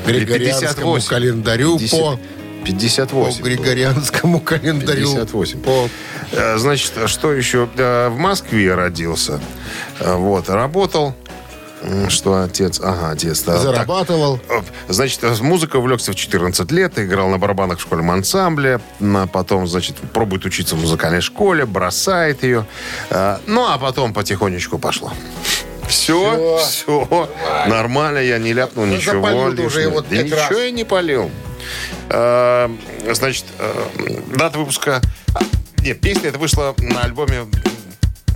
григорианскому 0.06 0.94
58. 0.96 1.08
календарю 1.08 1.78
по, 1.90 2.18
58. 2.64 3.38
по 3.38 3.44
григорианскому 3.44 4.40
календарю. 4.40 5.06
58. 5.14 5.60
По 5.60 5.88
Значит, 6.56 6.92
что 7.06 7.32
еще? 7.32 7.68
Э, 7.76 8.08
В 8.08 8.18
Москве 8.18 8.74
родился. 8.74 9.40
Э, 10.00 10.16
Вот, 10.16 10.48
работал. 10.50 11.14
Что 12.08 12.42
отец? 12.42 12.80
Ага, 12.82 13.10
отец. 13.10 13.42
да, 13.42 13.58
зарабатывал. 13.58 14.38
так. 14.38 14.62
Э, 14.62 14.92
Значит, 14.92 15.22
с 15.22 15.40
музыкой 15.40 15.80
увлекся 15.80 16.12
в 16.12 16.14
14 16.14 16.70
лет, 16.72 16.98
играл 16.98 17.28
на 17.28 17.38
барабанах 17.38 17.78
в 17.78 17.82
школьном 17.82 18.10
ансамбле, 18.10 18.80
а 19.00 19.26
потом, 19.26 19.66
значит, 19.66 19.96
пробует 20.12 20.44
учиться 20.44 20.74
в 20.74 20.80
музыкальной 20.80 21.20
школе, 21.20 21.66
бросает 21.66 22.42
ее. 22.42 22.66
Э, 23.10 23.38
Ну, 23.46 23.66
а 23.68 23.78
потом 23.78 24.12
потихонечку 24.12 24.78
пошло. 24.78 25.12
Все, 25.88 26.58
все, 26.58 27.30
нормально, 27.66 28.18
я 28.18 28.38
не 28.38 28.52
ляпнул 28.52 28.84
Ну, 28.84 28.94
ничего 28.96 29.22
уже 29.64 29.80
его 29.80 30.02
Да 30.02 30.16
ничего 30.22 30.36
раз. 30.36 30.50
я 30.50 30.70
не 30.70 30.84
полил. 30.84 31.30
Э, 32.10 32.68
Значит, 33.12 33.44
э, 33.58 33.88
дата 34.36 34.58
выпуска... 34.58 35.00
а, 35.34 35.40
Нет, 35.82 36.00
песня 36.00 36.28
это 36.28 36.38
вышла 36.38 36.74
на 36.78 37.02
альбоме 37.04 37.46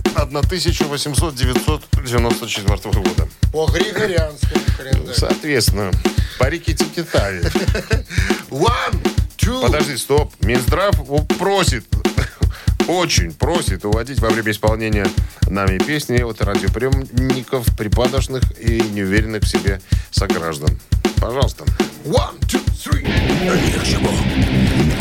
1800-994 0.03 2.93
года. 2.93 3.27
По 3.51 3.65
григорианскому 3.67 4.61
календарю. 4.77 5.13
Соответственно, 5.13 5.91
по 6.39 6.49
реке 6.49 6.73
Тикитави. 6.73 7.41
One, 8.49 8.95
two. 9.37 9.61
Подожди, 9.61 9.97
стоп. 9.97 10.33
Минздрав 10.41 10.95
просит, 11.37 11.85
очень 12.87 13.33
просит 13.33 13.85
уводить 13.85 14.19
во 14.19 14.29
время 14.29 14.51
исполнения 14.51 15.07
нами 15.47 15.77
песни 15.79 16.21
от 16.21 16.41
радиоприемников 16.41 17.65
припадочных 17.77 18.43
и 18.59 18.81
неуверенных 18.81 19.43
в 19.43 19.47
себе 19.47 19.79
сограждан. 20.11 20.79
Пожалуйста. 21.19 21.63
One, 22.05 22.37
two, 22.41 22.61
three. 22.73 23.05
Ни 23.05 23.79
к 23.79 23.83
чему 23.85 24.09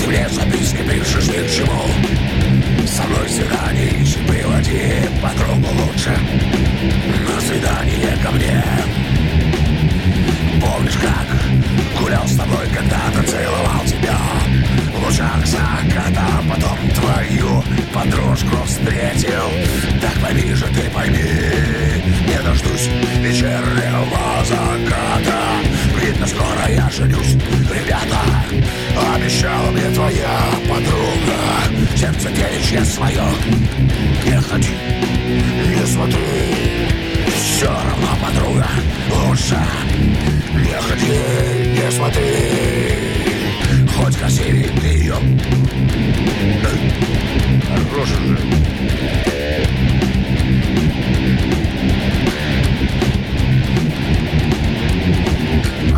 мне 0.06 0.28
записки 0.28 0.82
пишешь 0.88 1.26
ни 1.26 1.40
к 1.46 1.50
чему 1.50 1.82
Со 2.86 3.04
мной 3.04 3.28
свидание 3.28 4.02
ищи, 4.02 4.18
приводи 4.26 5.08
подругу 5.22 5.68
лучше. 5.80 6.10
На 7.28 7.40
свидание 7.40 8.16
ко 8.22 8.30
мне. 8.32 8.62
Помнишь, 10.60 10.96
как 10.96 12.00
гулял 12.00 12.26
с 12.26 12.36
тобой, 12.36 12.66
когда-то 12.74 13.22
целовал 13.22 13.84
тебя 13.86 14.18
В 14.94 15.06
лучах 15.06 15.46
заката, 15.46 16.26
потом 16.48 16.78
твою 16.90 17.64
подружку 17.94 18.56
встретил. 18.66 19.48
Так 20.00 20.14
пойми 20.20 20.52
же, 20.54 20.66
ты 20.66 20.90
пойми 20.90 21.22
Не 22.26 22.42
дождусь 22.42 22.88
вечернего 23.20 24.44
заката 24.44 25.41
Видно, 26.22 26.26
скоро 26.26 26.68
я 26.70 26.90
женюсь. 26.90 27.36
Ребята, 27.72 28.20
обещала 29.14 29.70
мне 29.70 29.90
твоя 29.94 30.40
подруга. 30.68 31.96
Сердце 31.96 32.28
девичье 32.30 32.84
свое. 32.84 33.22
Не 34.24 34.40
ходи, 34.40 34.68
не 35.68 35.86
смотри. 35.86 36.16
Все 37.34 37.66
равно 37.66 38.08
подруга 38.24 38.66
лучше. 39.10 39.58
Не 40.54 40.80
ходи, 40.80 41.80
не 41.80 41.90
смотри. 41.90 42.28
Хоть 43.96 44.16
красивее 44.16 44.70
ты 44.80 44.86
ее 44.86 45.16
Хороший 47.90 48.16
же. 48.26 48.38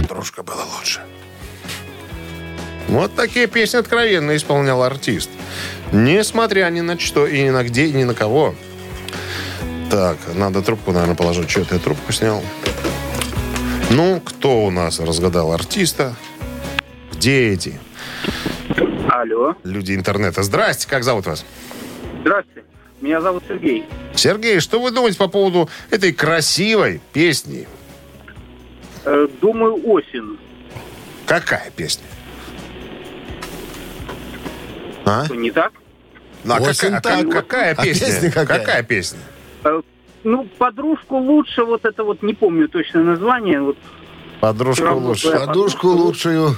Подружка 0.08 0.42
была 0.42 0.64
лучше 0.78 1.00
Вот 2.88 3.14
такие 3.14 3.46
песни 3.46 3.78
откровенно 3.78 4.36
исполнял 4.36 4.82
артист. 4.82 5.30
Несмотря 5.92 6.68
ни 6.68 6.82
на 6.82 6.98
что 6.98 7.26
и 7.26 7.42
ни 7.42 7.48
на 7.48 7.64
где, 7.64 7.86
и 7.86 7.92
ни 7.92 8.04
на 8.04 8.14
кого. 8.14 8.54
Так, 9.90 10.18
надо 10.34 10.60
трубку, 10.60 10.92
наверное, 10.92 11.14
положить. 11.16 11.50
Что 11.50 11.64
ты 11.64 11.78
трубку 11.78 12.12
снял? 12.12 12.42
Ну, 13.90 14.20
кто 14.20 14.66
у 14.66 14.70
нас 14.70 15.00
разгадал 15.00 15.52
артиста? 15.52 16.14
Где 17.12 17.52
эти 17.52 17.80
Алло. 19.08 19.54
люди 19.64 19.94
интернета? 19.94 20.42
Здрасте, 20.42 20.86
как 20.86 21.02
зовут 21.02 21.24
вас? 21.26 21.46
Здравствуйте. 22.20 22.64
Меня 23.00 23.22
зовут 23.22 23.42
Сергей. 23.48 23.86
Сергей, 24.14 24.60
что 24.60 24.80
вы 24.80 24.90
думаете 24.90 25.16
по 25.16 25.28
поводу 25.28 25.70
этой 25.90 26.12
красивой 26.12 27.00
песни? 27.12 27.66
Э, 29.04 29.26
думаю, 29.40 29.80
осень. 29.88 30.38
Какая 31.26 31.70
песня? 31.76 32.04
А? 35.04 35.26
Не 35.30 35.50
так? 35.50 35.72
Ну, 36.44 36.54
а 36.54 36.58
Осень 36.60 36.90
какая, 36.92 37.00
так. 37.00 37.30
какая- 37.30 37.32
какая 37.42 37.74
А 37.74 37.82
песня? 37.82 38.06
песня 38.06 38.30
какая? 38.30 38.82
песня? 38.82 39.18
Э, 39.64 39.80
ну, 40.24 40.46
подружку 40.58 41.16
лучше, 41.16 41.64
вот 41.64 41.84
это 41.84 42.04
вот, 42.04 42.22
не 42.22 42.34
помню 42.34 42.68
точно 42.68 43.02
название. 43.02 43.60
Вот, 43.60 43.76
Подружка 44.40 44.84
Равно 44.84 45.08
лучше. 45.08 45.30
Подушку 45.30 45.88
лучшую. 45.88 46.56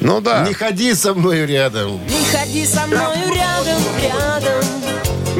Ну 0.00 0.20
да. 0.20 0.46
Не 0.46 0.54
ходи 0.54 0.94
со 0.94 1.12
мной 1.14 1.44
рядом. 1.46 2.00
Не 2.06 2.24
ходи 2.38 2.64
со 2.66 2.86
мною 2.86 3.34
рядом, 3.34 3.82
рядом 4.00 4.51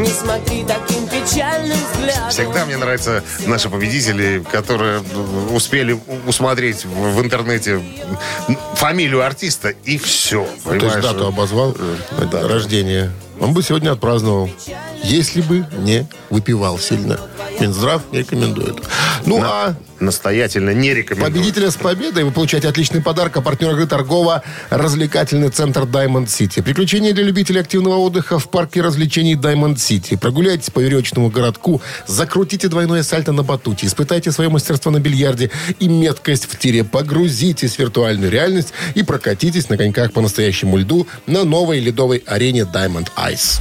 Не 0.02 0.08
смотри 0.10 0.64
таким 0.64 1.06
печальным 1.06 1.78
взглядом. 1.92 2.30
Всегда 2.30 2.64
мне 2.66 2.76
нравятся 2.76 3.22
наши 3.46 3.70
победители, 3.70 4.44
которые 4.50 5.00
успели 5.52 5.96
усмотреть 6.26 6.84
в, 6.84 7.14
в 7.14 7.20
интернете 7.22 7.80
фамилию 8.74 9.24
артиста 9.24 9.68
и 9.84 9.98
все. 9.98 10.44
То 10.64 10.74
есть 10.74 11.00
дату 11.00 11.28
обозвал 11.28 11.76
Да. 12.32 12.48
рождения. 12.48 13.12
Он 13.40 13.54
бы 13.54 13.62
сегодня 13.62 13.92
отпраздновал, 13.92 14.50
если 15.04 15.40
бы 15.40 15.66
не 15.78 16.06
выпивал 16.30 16.78
сильно. 16.78 17.18
Минздрав 17.60 18.02
не 18.12 18.18
рекомендует. 18.20 18.76
Ну, 19.26 19.40
а 19.42 19.74
Настоятельно 20.02 20.70
не 20.70 20.92
рекомендую. 20.94 21.32
победителя 21.32 21.70
с 21.70 21.76
победой 21.76 22.24
вы 22.24 22.32
получаете 22.32 22.68
отличный 22.68 23.00
подарок. 23.00 23.36
А 23.36 23.40
партнер 23.40 23.70
игры 23.70 23.86
торгово-развлекательный 23.86 25.48
центр 25.50 25.82
Diamond 25.82 26.26
City. 26.26 26.60
Приключения 26.60 27.12
для 27.12 27.22
любителей 27.22 27.60
активного 27.60 27.98
отдыха 27.98 28.38
в 28.40 28.48
парке 28.50 28.82
развлечений 28.82 29.34
Diamond 29.34 29.76
City. 29.76 30.18
Прогуляйтесь 30.18 30.70
по 30.70 30.80
веревочному 30.80 31.30
городку, 31.30 31.80
закрутите 32.08 32.66
двойное 32.68 33.04
сальто 33.04 33.32
на 33.32 33.44
батуте, 33.44 33.86
испытайте 33.86 34.32
свое 34.32 34.50
мастерство 34.50 34.90
на 34.90 34.98
бильярде 34.98 35.50
и 35.78 35.86
меткость 35.86 36.46
в 36.50 36.58
тире. 36.58 36.82
Погрузитесь 36.82 37.76
в 37.76 37.78
виртуальную 37.78 38.30
реальность 38.30 38.72
и 38.94 39.04
прокатитесь 39.04 39.68
на 39.68 39.76
коньках 39.76 40.12
по 40.12 40.20
настоящему 40.20 40.78
льду 40.78 41.06
на 41.26 41.44
новой 41.44 41.78
ледовой 41.78 42.24
арене 42.26 42.62
Diamond 42.62 43.08
Ice. 43.16 43.60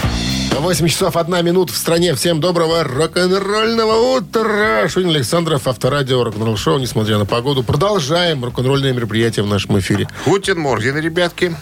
8 0.61 0.87
часов 0.87 1.17
1 1.17 1.43
минута 1.43 1.73
в 1.73 1.75
стране. 1.75 2.13
Всем 2.13 2.39
доброго 2.39 2.83
рок-н-ролльного 2.83 4.17
утра. 4.17 4.87
Шунин 4.87 5.09
Александров, 5.09 5.67
Авторадио, 5.67 6.23
рок-н-ролл 6.23 6.55
шоу. 6.55 6.77
Несмотря 6.77 7.17
на 7.17 7.25
погоду, 7.25 7.63
продолжаем 7.63 8.45
рок-н-ролльное 8.45 8.93
мероприятие 8.93 9.43
в 9.43 9.47
нашем 9.47 9.79
эфире. 9.79 10.07
Guten 10.23 10.59
Morgen, 10.59 10.99
ребятки. 10.99 11.55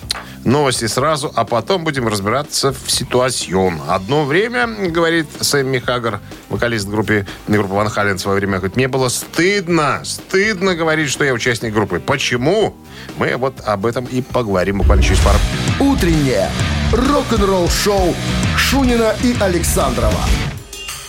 Новости 0.43 0.85
сразу, 0.87 1.31
а 1.33 1.45
потом 1.45 1.85
будем 1.85 2.09
разбираться 2.09 2.73
в 2.73 2.91
Situation. 2.91 3.79
Одно 3.87 4.25
время, 4.25 4.67
говорит 4.67 5.27
Сэмми 5.39 5.79
Хаггар, 5.79 6.19
вокалист 6.49 6.87
группы, 6.87 7.25
группы 7.47 7.73
Van 7.73 7.89
Halen 7.89 8.17
в 8.17 8.21
свое 8.21 8.37
время, 8.37 8.57
говорит, 8.57 8.75
мне 8.75 8.89
было 8.89 9.07
стыдно, 9.07 10.01
стыдно 10.03 10.75
говорить, 10.75 11.09
что 11.09 11.23
я 11.23 11.33
участник 11.33 11.73
группы. 11.73 12.01
Почему? 12.01 12.75
Мы 13.17 13.37
вот 13.37 13.61
об 13.65 13.85
этом 13.85 14.05
и 14.05 14.21
поговорим 14.21 14.79
буквально 14.79 15.03
через 15.03 15.19
пару 15.19 15.37
Утреннее 15.79 16.49
рок-н-ролл-шоу 16.91 18.15
Шунина 18.57 19.15
и 19.23 19.35
Александрова 19.39 20.23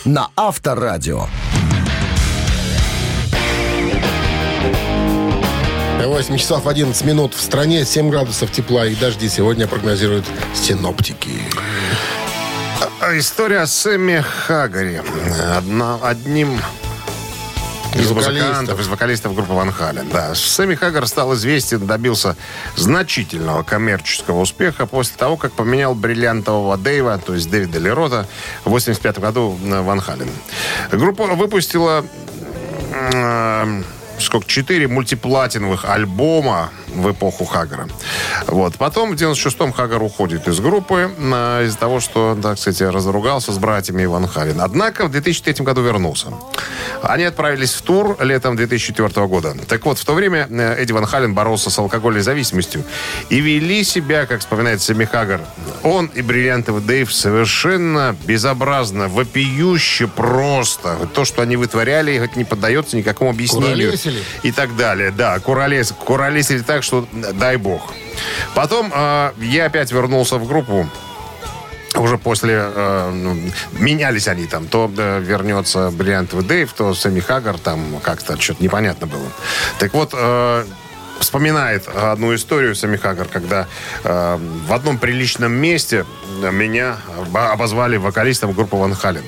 на 0.05 0.29
Авторадио. 0.35 1.25
8 6.03 6.37
часов 6.37 6.67
11 6.67 7.03
минут 7.05 7.33
в 7.33 7.41
стране, 7.41 7.85
7 7.85 8.09
градусов 8.09 8.51
тепла 8.51 8.85
и 8.85 8.95
дожди 8.95 9.29
сегодня 9.29 9.67
прогнозируют 9.67 10.25
синоптики. 10.53 11.41
История 13.13 13.61
о 13.61 13.67
Сэмми 13.67 14.23
Хаггаре. 14.45 15.03
Одна, 15.55 15.97
одним 16.03 16.59
из 17.95 18.01
Из 18.01 18.11
музыкантов, 18.11 18.79
из 18.79 18.87
вокалистов 18.87 19.35
группы 19.35 19.53
Ван 19.53 19.71
Хален. 19.71 20.07
Да. 20.09 20.33
Сэмми 20.33 20.75
Хаггар 20.75 21.07
стал 21.07 21.33
известен, 21.33 21.85
добился 21.85 22.35
значительного 22.75 23.63
коммерческого 23.63 24.41
успеха 24.41 24.85
после 24.85 25.17
того, 25.17 25.37
как 25.37 25.53
поменял 25.53 25.93
бриллиантового 25.93 26.77
Дэйва, 26.77 27.17
то 27.17 27.33
есть 27.33 27.49
Дэвида 27.49 27.79
Лерота, 27.79 28.27
в 28.63 28.69
85 28.69 29.19
году 29.19 29.57
на 29.61 29.83
Ван 29.83 29.99
Хален. 29.99 30.29
Группа 30.91 31.27
выпустила 31.27 32.05
э, 32.91 33.83
сколько, 34.19 34.47
четыре 34.47 34.87
мультиплатиновых 34.87 35.85
альбома 35.85 36.69
в 36.93 37.11
эпоху 37.11 37.45
Хаггара. 37.45 37.87
Вот. 38.47 38.75
Потом 38.75 39.11
в 39.11 39.13
96-м 39.15 39.73
Хаггар 39.73 40.01
уходит 40.01 40.47
из 40.47 40.59
группы 40.59 41.11
э, 41.17 41.65
из-за 41.65 41.77
того, 41.77 41.99
что, 41.99 42.37
так 42.41 42.59
сказать, 42.59 42.81
разругался 42.93 43.51
с 43.51 43.57
братьями 43.57 44.03
Иван 44.03 44.27
Халин. 44.27 44.61
Однако 44.61 45.05
в 45.05 45.11
2003 45.11 45.65
году 45.65 45.81
вернулся. 45.81 46.27
Они 47.01 47.23
отправились 47.23 47.73
в 47.73 47.81
тур 47.81 48.17
летом 48.19 48.55
2004 48.55 49.27
года. 49.27 49.55
Так 49.67 49.85
вот, 49.85 49.97
в 49.97 50.05
то 50.05 50.13
время 50.13 50.47
э, 50.49 50.81
Эдди 50.81 50.91
Ван 50.91 51.05
Хален 51.05 51.33
боролся 51.33 51.69
с 51.69 51.79
алкогольной 51.79 52.21
зависимостью 52.21 52.83
и 53.29 53.39
вели 53.39 53.83
себя, 53.83 54.25
как 54.25 54.41
вспоминает 54.41 54.81
Сэмми 54.81 55.05
Хаггар, 55.05 55.41
он 55.83 56.07
и 56.07 56.21
бриллиантовый 56.21 56.81
Дэйв 56.81 57.11
совершенно 57.13 58.15
безобразно, 58.25 59.07
вопиюще 59.07 60.07
просто. 60.07 60.97
То, 61.13 61.25
что 61.25 61.41
они 61.41 61.55
вытворяли, 61.55 62.19
хоть 62.19 62.35
не 62.35 62.43
поддается 62.43 62.97
никакому 62.97 63.31
объяснению. 63.31 63.91
Куролесили. 63.91 64.23
И 64.43 64.51
так 64.51 64.75
далее. 64.75 65.11
Да, 65.11 65.39
куролес, 65.39 65.93
куролесили 66.05 66.59
так, 66.59 66.80
что 66.81 67.07
дай 67.11 67.57
бог. 67.57 67.93
Потом 68.55 68.91
э, 68.93 69.31
я 69.39 69.65
опять 69.65 69.91
вернулся 69.91 70.37
в 70.37 70.47
группу. 70.47 70.87
Уже 71.95 72.17
после... 72.17 72.59
э, 72.61 73.35
менялись 73.73 74.27
они 74.27 74.45
там. 74.47 74.67
То 74.67 74.91
э, 74.97 75.19
вернется 75.19 75.91
Бриллиантовый 75.91 76.45
Дэйв, 76.45 76.71
то 76.73 76.93
Сэмми 76.93 77.19
Хаггар. 77.19 77.57
Там 77.57 77.99
как-то 78.01 78.39
что-то 78.39 78.63
непонятно 78.63 79.07
было. 79.07 79.27
Так 79.79 79.93
вот... 79.93 80.11
э, 80.13 80.65
Вспоминает 81.19 81.87
одну 81.87 82.33
историю 82.33 82.75
Сэмми 82.75 82.97
Хаггар, 82.97 83.27
когда 83.27 83.67
э, 84.03 84.39
в 84.67 84.73
одном 84.73 84.97
приличном 84.97 85.51
месте 85.51 86.03
меня 86.51 86.97
обозвали 87.31 87.97
вокалистом 87.97 88.53
группы 88.53 88.75
Ван 88.75 88.95
Хален. 88.95 89.23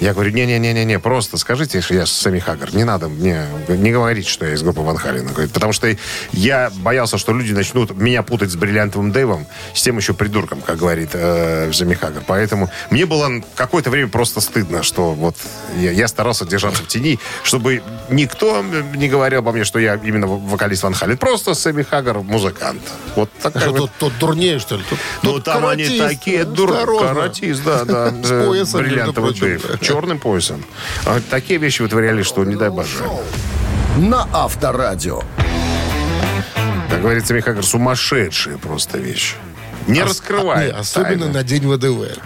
Я 0.00 0.14
говорю, 0.14 0.30
не-не-не-не, 0.30 0.98
просто 1.00 1.38
скажите, 1.38 1.80
что 1.80 1.94
я 1.94 2.06
Сэмми 2.06 2.38
Хаггар. 2.38 2.74
Не 2.74 2.84
надо 2.84 3.08
мне 3.08 3.46
не 3.68 3.90
говорить, 3.90 4.28
что 4.28 4.46
я 4.46 4.54
из 4.54 4.62
группы 4.62 4.80
Ван. 4.80 4.96
Говорит, 4.96 5.52
Потому 5.52 5.72
что 5.72 5.88
я 6.32 6.70
боялся, 6.76 7.18
что 7.18 7.32
люди 7.32 7.52
начнут 7.52 7.96
меня 7.96 8.22
путать 8.22 8.50
с 8.50 8.56
бриллиантовым 8.56 9.10
Дэйвом, 9.10 9.46
с 9.74 9.82
тем 9.82 9.96
еще 9.96 10.14
придурком, 10.14 10.60
как 10.60 10.76
говорит 10.78 11.10
э, 11.14 11.72
Сэмми 11.72 11.94
Хаггар. 11.94 12.22
Поэтому 12.26 12.70
мне 12.90 13.06
было 13.06 13.42
какое-то 13.54 13.90
время 13.90 14.08
просто 14.08 14.40
стыдно, 14.40 14.82
что 14.82 15.12
вот 15.12 15.36
я, 15.76 15.90
я 15.90 16.06
старался 16.06 16.46
держаться 16.46 16.82
в 16.82 16.86
тени, 16.86 17.18
чтобы 17.42 17.82
никто 18.08 18.62
не 18.94 19.08
говорил 19.08 19.40
обо 19.40 19.52
мне, 19.52 19.64
что 19.64 19.78
я 19.78 19.94
именно 19.96 20.26
вокалист 20.26 20.84
Ван 20.84 20.94
Хален. 20.94 21.18
Просто 21.18 21.54
Сэмми 21.54 21.82
Хаггар 21.82 22.18
музыкант. 22.20 22.82
Вот 23.16 23.30
такая 23.42 23.62
Что, 23.62 23.70
вот 23.72 23.78
тот, 23.78 23.90
тот 23.98 24.18
дурнее, 24.18 24.58
что 24.58 24.76
ли? 24.76 24.84
Тут, 24.88 24.98
ну, 25.22 25.32
тут 25.34 25.44
там 25.44 25.66
они 25.66 25.84
каратист. 25.84 26.08
такие 26.08 26.44
дур... 26.44 26.72
Каратист, 27.00 27.64
да, 27.64 27.84
да. 27.84 28.10
Бриллиантовый. 28.10 29.34
Дэйв. 29.34 29.80
Черным 29.88 30.18
поясом. 30.18 30.64
А 31.04 31.20
такие 31.30 31.58
вещи 31.58 31.82
вытворяли, 31.82 32.22
что 32.22 32.44
не 32.44 32.56
дай 32.56 32.70
боже. 32.70 32.88
На 33.96 34.28
Авторадио. 34.32 35.22
Как 36.90 37.00
говорится, 37.02 37.34
Михагр, 37.34 37.64
сумасшедшие 37.64 38.58
просто 38.58 38.98
вещи. 38.98 39.34
Не 39.86 40.02
Ос- 40.02 40.08
раскрывай. 40.10 40.66
не, 40.66 40.72
особенно 40.72 41.20
тайны. 41.20 41.32
на 41.32 41.42
день 41.42 41.66
ВДВ. 41.66 42.18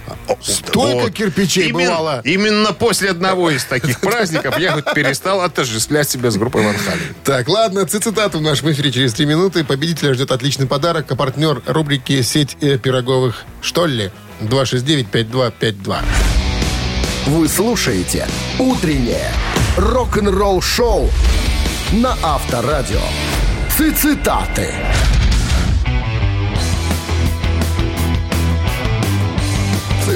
Столько 0.42 1.02
Вот. 1.04 1.12
кирпичей 1.12 1.68
Именно- 1.68 1.90
бывало. 1.90 2.20
Именно 2.24 2.72
после 2.72 3.10
одного 3.10 3.50
из 3.50 3.64
таких 3.64 4.00
праздников 4.00 4.58
я 4.58 4.72
хоть 4.72 4.92
перестал 4.94 5.42
отождествлять 5.42 6.08
себя 6.10 6.32
с 6.32 6.36
группой 6.36 6.64
Ван 6.64 6.74
Хален. 6.76 7.14
Так, 7.22 7.48
ладно, 7.48 7.86
цитату 7.86 8.38
в 8.38 8.42
нашем 8.42 8.72
эфире 8.72 8.90
через 8.90 9.14
три 9.14 9.26
минуты. 9.26 9.62
Победителя 9.62 10.12
ждет 10.12 10.32
отличный 10.32 10.66
подарок, 10.66 11.06
а 11.10 11.14
партнер 11.14 11.62
рубрики 11.66 12.20
«Сеть 12.22 12.56
э, 12.60 12.78
пироговых 12.78 13.44
что 13.60 13.86
ли?» 13.86 14.10
269-5252. 14.40 16.02
Вы 17.26 17.46
слушаете 17.46 18.26
«Утреннее 18.58 19.30
рок-н-ролл-шоу» 19.76 21.08
на 21.92 22.16
Авторадио. 22.20 22.98
Цитаты. 23.68 24.74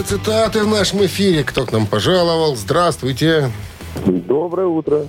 Цитаты 0.04 0.64
в 0.64 0.68
нашем 0.68 1.06
эфире. 1.06 1.44
Кто 1.44 1.64
к 1.64 1.70
нам 1.70 1.86
пожаловал? 1.86 2.56
Здравствуйте. 2.56 3.52
Доброе 4.04 4.66
утро. 4.66 5.06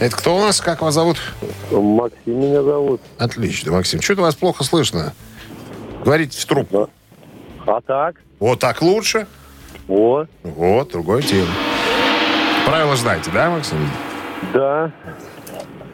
Это 0.00 0.16
кто 0.16 0.36
у 0.36 0.40
нас? 0.40 0.60
Как 0.60 0.82
вас 0.82 0.94
зовут? 0.94 1.18
Максим 1.70 2.40
меня 2.40 2.64
зовут. 2.64 3.00
Отлично, 3.18 3.70
Максим. 3.70 4.02
Что-то 4.02 4.22
вас 4.22 4.34
плохо 4.34 4.64
слышно. 4.64 5.12
Говорите 6.04 6.40
в 6.40 6.44
трубку. 6.46 6.90
А 7.64 7.80
так? 7.80 8.16
Вот 8.40 8.58
так 8.58 8.82
лучше? 8.82 9.28
О, 9.88 10.24
Вот, 10.42 10.90
другое 10.90 11.22
дело. 11.22 11.48
Правила 12.66 12.96
знаете, 12.96 13.30
да, 13.32 13.50
Максим? 13.50 13.90
да. 14.52 14.92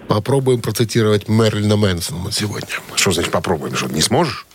Попробуем 0.08 0.60
процитировать 0.62 1.28
Мерлина 1.28 1.76
Мэнсона 1.76 2.32
сегодня. 2.32 2.68
Что 2.94 3.10
значит 3.12 3.30
попробуем? 3.30 3.76
Что, 3.76 3.88
не 3.88 4.00
сможешь? 4.00 4.46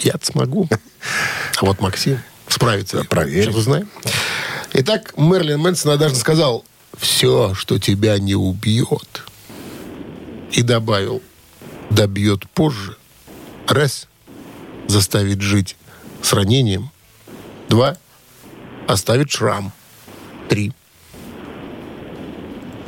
я 0.00 0.14
смогу. 0.20 0.68
А 1.60 1.64
вот 1.64 1.80
Максим 1.80 2.18
справится. 2.48 2.98
ли? 2.98 3.06
проверим. 3.06 3.44
Сейчас 3.44 3.54
узнаем. 3.56 3.88
Итак, 4.72 5.14
Мерлин 5.16 5.60
Мэнсон 5.60 5.92
однажды 5.92 6.18
сказал, 6.18 6.64
все, 6.96 7.54
что 7.54 7.78
тебя 7.78 8.18
не 8.18 8.34
убьет. 8.34 9.22
И 10.50 10.62
добавил, 10.62 11.22
добьет 11.90 12.48
позже. 12.50 12.96
Раз, 13.68 14.08
заставит 14.88 15.40
жить 15.40 15.76
с 16.20 16.32
ранением. 16.32 16.90
Два, 17.72 17.96
оставит 18.86 19.30
шрам. 19.30 19.72
Три. 20.50 20.72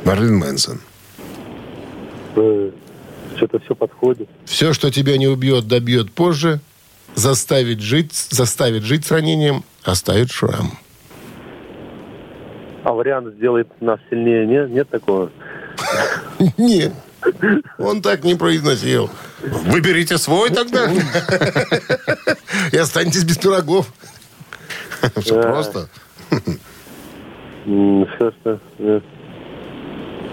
Марлин 0.05 0.35
Мэнсон. 0.35 0.79
Э, 2.35 2.69
Что-то 3.35 3.57
все 3.61 3.73
подходит. 3.73 4.29
Все, 4.45 4.73
что 4.73 4.91
тебя 4.91 5.17
не 5.17 5.25
убьет, 5.25 5.67
добьет 5.67 6.11
позже. 6.11 6.59
Заставить 7.15 7.81
жить, 7.81 8.13
заставит 8.29 8.83
жить 8.83 9.07
с 9.07 9.11
ранением, 9.11 9.63
оставит 9.83 10.29
шрам. 10.29 10.77
А 12.83 12.91
вариант 12.91 13.33
сделает 13.37 13.67
нас 13.81 13.99
сильнее, 14.11 14.45
нет, 14.45 14.69
нет 14.69 14.87
такого? 14.87 15.31
Нет, 16.59 16.93
он 17.79 18.03
так 18.03 18.23
не 18.23 18.35
произносил. 18.35 19.09
Выберите 19.41 20.19
свой 20.19 20.51
тогда. 20.51 20.91
И 22.71 22.77
останетесь 22.77 23.23
без 23.23 23.39
пирогов. 23.39 23.91
Все 25.21 25.41
просто. 25.41 25.89
М, 27.65 28.07
Что-то... 28.15 28.59
э, 28.79 29.01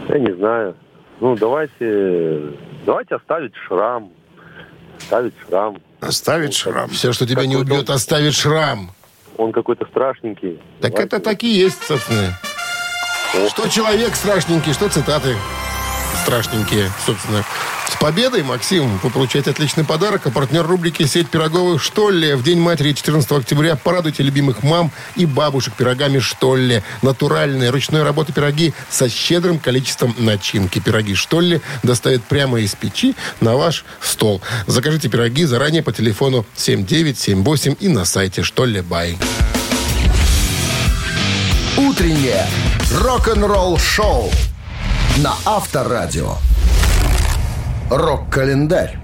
Я 0.09 0.19
не 0.19 0.35
знаю. 0.37 0.75
Ну, 1.21 1.37
давайте... 1.37 2.53
Давайте 2.85 3.15
оставить 3.15 3.53
шрам. 3.69 4.11
Оставить 4.99 5.35
шрам. 5.49 5.79
Оставить 6.01 6.55
шрам. 6.55 6.89
Все, 6.91 7.13
что 7.13 7.27
тебя 7.27 7.47
не 7.47 7.57
убьет, 7.57 7.89
оставит 7.91 8.35
шрам. 8.35 8.91
Он 9.39 9.53
какой-то 9.53 9.87
страшненький. 9.87 10.61
Так 10.81 10.99
это 10.99 11.21
так 11.21 11.43
и 11.43 11.49
есть, 11.49 11.83
собственно. 11.85 12.39
Что 13.49 13.69
человек 13.69 14.15
страшненький, 14.15 14.73
что 14.75 14.89
цитаты 14.89 15.37
страшненькие, 16.23 16.89
собственно. 17.07 17.43
Победой, 18.03 18.43
Максим! 18.43 18.99
Вы 19.05 19.11
получаете 19.11 19.53
отличный 19.53 19.85
подарок. 19.85 20.27
А 20.27 20.31
партнер 20.33 20.67
рубрики 20.67 21.05
«Сеть 21.07 21.31
пироговых 21.31 21.81
Штолле» 21.81 22.35
в 22.35 22.43
День 22.43 22.59
матери 22.59 22.95
14 22.95 23.31
октября 23.31 23.77
порадуйте 23.77 24.25
любимых 24.25 24.65
мам 24.65 24.91
и 25.15 25.25
бабушек 25.25 25.75
пирогами 25.75 26.19
Штолле. 26.19 26.83
Натуральные 27.03 27.71
ручной 27.71 28.03
работы 28.03 28.33
пироги 28.33 28.75
со 28.91 29.09
щедрым 29.09 29.61
количеством 29.61 30.17
начинки. 30.19 30.81
Пироги 30.81 31.15
Штолле 31.15 31.61
доставят 31.85 32.25
прямо 32.25 32.59
из 32.59 32.75
печи 32.75 33.15
на 33.41 33.55
ваш 33.55 33.85
стол. 34.01 34.43
Закажите 34.67 35.09
пироги 35.09 35.45
заранее 35.45 35.85
по 35.85 35.93
телефону 35.93 36.45
7978 36.57 37.77
и 37.79 37.87
на 37.87 38.05
сайте 38.05 38.43
Штолле 38.43 38.83
Бай. 38.83 39.17
Утреннее 41.77 42.49
рок-н-ролл-шоу 42.91 44.29
на 45.19 45.37
Авторадио. 45.45 46.39
Рок-календарь. 47.95 48.97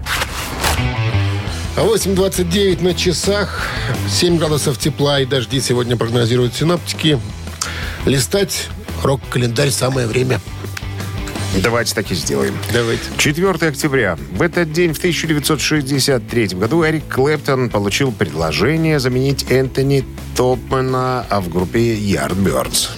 8.29 1.75 2.81
на 2.81 2.95
часах. 2.95 3.67
7 4.09 4.39
градусов 4.39 4.79
тепла 4.79 5.19
и 5.19 5.27
дожди 5.27 5.61
сегодня 5.61 5.95
прогнозируют 5.95 6.55
синоптики. 6.55 7.19
Листать 8.07 8.67
рок-календарь 9.03 9.69
самое 9.69 10.07
время. 10.07 10.41
Давайте 11.61 11.93
так 11.93 12.09
и 12.09 12.15
сделаем. 12.15 12.57
Давайте. 12.73 13.03
4 13.15 13.49
октября. 13.67 14.17
В 14.31 14.41
этот 14.41 14.71
день, 14.71 14.93
в 14.93 14.97
1963 14.97 16.47
году, 16.47 16.83
Эрик 16.83 17.07
Клэптон 17.13 17.69
получил 17.69 18.11
предложение 18.11 18.99
заменить 18.99 19.51
Энтони 19.51 20.03
Топмана 20.35 21.27
а 21.29 21.41
в 21.41 21.49
группе 21.49 21.95
Yardbirds. 21.95 22.89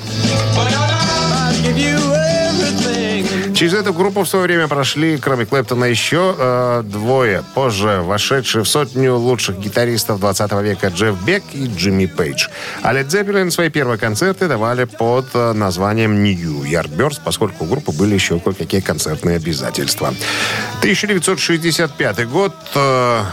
Через 3.61 3.75
эту 3.75 3.93
группу 3.93 4.23
в 4.23 4.27
свое 4.27 4.45
время 4.45 4.67
прошли, 4.67 5.19
кроме 5.19 5.45
Клэптона, 5.45 5.85
еще 5.85 6.35
э, 6.35 6.81
двое, 6.83 7.43
позже 7.53 8.01
вошедшие 8.03 8.63
в 8.63 8.67
сотню 8.67 9.15
лучших 9.15 9.59
гитаристов 9.59 10.19
20 10.19 10.51
века 10.63 10.87
Джефф 10.87 11.23
Бек 11.23 11.43
и 11.53 11.67
Джимми 11.67 12.07
Пейдж. 12.07 12.47
А 12.81 12.91
Led 12.91 13.09
Zeppelin 13.09 13.51
свои 13.51 13.69
первые 13.69 13.99
концерты 13.99 14.47
давали 14.47 14.85
под 14.85 15.27
э, 15.35 15.53
названием 15.53 16.23
New 16.23 16.63
Yardbirds, 16.63 17.21
поскольку 17.23 17.65
у 17.65 17.67
группы 17.67 17.91
были 17.91 18.15
еще 18.15 18.39
кое-какие 18.39 18.81
концертные 18.81 19.35
обязательства. 19.35 20.07
1965 20.79 22.27
год. 22.29 22.55
э, 22.73 23.23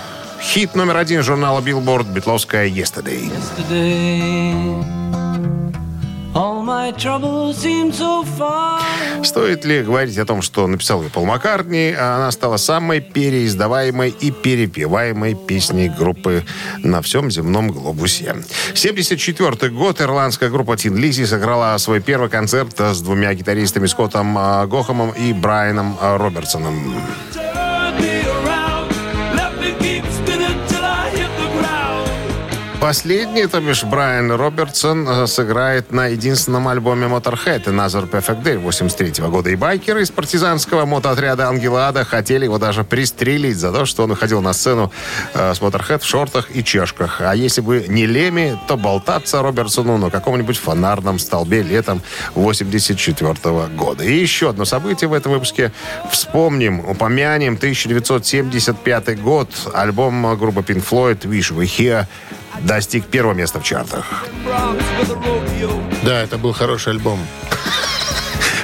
хит 0.43 0.75
номер 0.75 0.99
один 0.99 1.23
журнала 1.23 1.63
Billboard 1.63 2.13
«Битловская 2.13 2.69
Yesterday». 2.69 3.33
Yesterday, 3.33 5.08
Стоит 9.25 9.65
ли 9.65 9.83
говорить 9.83 10.19
о 10.19 10.25
том, 10.25 10.43
что 10.43 10.67
написал 10.67 11.03
ее 11.03 11.11
Пол 11.11 11.25
Маккартни, 11.25 11.95
она 11.99 12.31
стала 12.31 12.57
самой 12.57 13.01
переиздаваемой 13.01 14.11
и 14.11 14.31
перепеваемой 14.31 15.35
песней 15.35 15.89
группы 15.89 16.45
на 16.79 17.03
всем 17.03 17.31
земном 17.31 17.71
глобусе. 17.71 18.37
74 18.75 19.73
год 19.73 20.01
ирландская 20.01 20.51
группа 20.51 20.77
Тин 20.77 20.97
Лизи 20.97 21.25
сыграла 21.25 21.77
свой 21.79 22.01
первый 22.01 22.29
концерт 22.29 22.79
с 22.79 23.01
двумя 23.01 23.35
гитаристами 23.35 23.87
Скоттом 23.87 24.37
а, 24.39 24.67
Гохомом 24.67 25.11
и 25.11 25.33
Брайаном 25.33 25.97
Робертсоном. 26.01 26.95
Последний, 32.89 33.47
то 33.47 33.61
бишь 33.61 33.85
Брайан 33.85 34.33
Робертсон, 34.33 35.07
э, 35.07 35.27
сыграет 35.27 35.93
на 35.93 36.07
единственном 36.07 36.69
альбоме 36.69 37.07
Motorhead 37.07 37.65
Another 37.65 38.09
Perfect 38.09 38.43
Day 38.43 38.57
83 38.57 39.29
года. 39.29 39.51
И 39.51 39.57
байкеры 39.57 40.01
из 40.01 40.11
партизанского 40.11 40.87
мотоотряда 40.87 41.49
Ангела 41.49 41.89
Ада 41.89 42.05
хотели 42.05 42.45
его 42.45 42.57
даже 42.57 42.85
пристрелить 42.85 43.59
за 43.59 43.73
то, 43.73 43.85
что 43.85 44.05
он 44.05 44.09
выходил 44.09 44.41
на 44.41 44.55
сцену 44.55 44.91
э, 45.35 45.53
с 45.53 45.61
Motorhead 45.61 45.99
в 45.99 46.07
шортах 46.07 46.49
и 46.57 46.65
чешках. 46.65 47.21
А 47.21 47.37
если 47.37 47.61
бы 47.61 47.85
не 47.89 48.07
Леми, 48.07 48.59
то 48.67 48.79
болтаться 48.79 49.43
Робертсону 49.43 49.99
на 49.99 50.09
каком-нибудь 50.09 50.57
фонарном 50.57 51.19
столбе 51.19 51.63
летом 51.63 52.01
84 52.37 53.67
года. 53.77 54.03
И 54.03 54.19
еще 54.19 54.49
одно 54.49 54.65
событие 54.65 55.09
в 55.09 55.13
этом 55.13 55.33
выпуске. 55.33 55.73
Вспомним, 56.11 56.81
упомянем 56.81 57.57
1975 57.57 59.21
год. 59.21 59.51
Альбом 59.75 60.39
группы 60.39 60.61
Pink 60.61 60.83
Floyd 60.89 61.21
«Wish 61.27 61.55
We 61.55 61.65
Here» 61.67 62.07
достиг 62.79 63.07
первого 63.07 63.35
места 63.35 63.59
в 63.59 63.65
чартах. 63.65 64.05
Да, 66.05 66.23
это 66.23 66.39
был 66.39 66.53
хороший 66.53 66.93
альбом. 66.93 67.19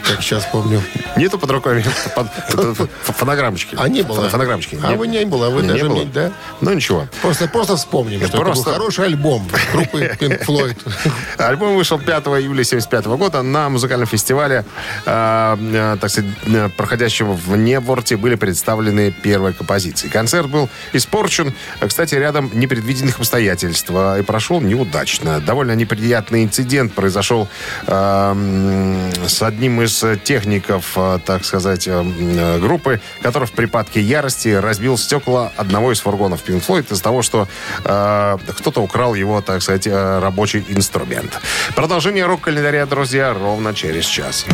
Как 0.06 0.20
сейчас 0.20 0.44
помню. 0.52 0.82
Нету 1.16 1.38
под 1.38 1.62
под- 1.62 2.90
фонограммочки. 3.04 3.74
А 3.78 3.88
не 3.88 4.02
было. 4.02 4.16
Фон- 4.16 4.28
Фонограммочки. 4.30 4.78
А 4.82 4.92
вы 4.94 5.06
не 5.06 5.24
было, 5.24 5.48
вы 5.50 5.62
Не 5.62 5.68
даже 5.68 5.88
не- 5.88 6.04
да? 6.04 6.32
Ну 6.60 6.72
ничего. 6.74 7.08
Просто, 7.22 7.48
просто 7.48 7.76
вспомним, 7.76 8.18
что 8.26 8.38
это 8.42 8.52
был 8.52 8.62
хороший 8.62 9.06
альбом 9.06 9.48
группы 9.72 10.16
Pink 10.20 10.44
Floyd. 10.44 10.76
Альбом 11.38 11.76
вышел 11.76 11.98
5 11.98 12.26
июля 12.26 12.64
75 12.64 13.06
года 13.06 13.42
на 13.42 13.68
музыкальном 13.68 14.06
фестивале, 14.06 14.64
э, 15.06 15.56
э, 15.72 15.96
так 16.00 16.10
сказать, 16.10 16.30
э, 16.46 16.68
проходящего 16.76 17.32
в 17.32 17.56
Неворте, 17.56 18.16
были 18.16 18.34
представлены 18.34 19.10
первые 19.10 19.54
композиции. 19.54 20.08
Концерт 20.08 20.48
был 20.48 20.68
испорчен, 20.92 21.54
кстати, 21.86 22.14
рядом 22.16 22.50
непредвиденных 22.52 23.18
обстоятельств 23.20 23.90
и 23.90 24.22
прошел 24.22 24.60
неудачно. 24.60 25.40
Довольно 25.40 25.72
неприятный 25.74 26.44
инцидент 26.44 26.92
произошел 26.92 27.48
с 27.86 29.42
одним 29.42 29.82
из 29.82 29.93
э, 30.02 30.16
техников, 30.16 30.92
э, 30.96 31.18
так 31.24 31.44
сказать, 31.44 31.86
э, 31.86 32.58
группы, 32.58 33.00
который 33.22 33.46
в 33.46 33.52
припадке 33.52 34.00
ярости 34.00 34.48
разбил 34.48 34.98
стекла 34.98 35.52
одного 35.56 35.92
из 35.92 36.00
фургонов 36.00 36.42
Pink 36.46 36.66
Floyd 36.66 36.92
из-за 36.92 37.02
того, 37.02 37.22
что 37.22 37.48
э, 37.84 38.38
кто-то 38.58 38.80
украл 38.80 39.14
его, 39.14 39.40
так 39.40 39.62
сказать, 39.62 39.86
рабочий 39.86 40.64
инструмент. 40.68 41.38
Продолжение 41.74 42.26
рок-календаря, 42.26 42.86
друзья, 42.86 43.34
ровно 43.34 43.74
через 43.74 44.04
час. 44.04 44.46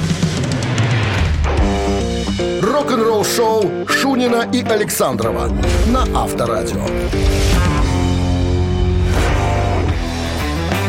Рок-н-ролл-шоу 2.61 3.87
Шунина 3.89 4.49
и 4.53 4.63
Александрова 4.63 5.49
на 5.87 6.07
Авторадио. 6.15 6.85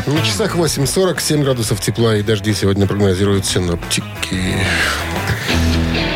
На 0.07 0.21
часах 0.25 0.55
8.40, 0.55 1.19
7 1.21 1.43
градусов 1.43 1.79
тепла 1.79 2.15
и 2.15 2.23
дожди 2.23 2.53
сегодня 2.53 2.87
прогнозируют 2.87 3.45
синоптики. 3.45 4.05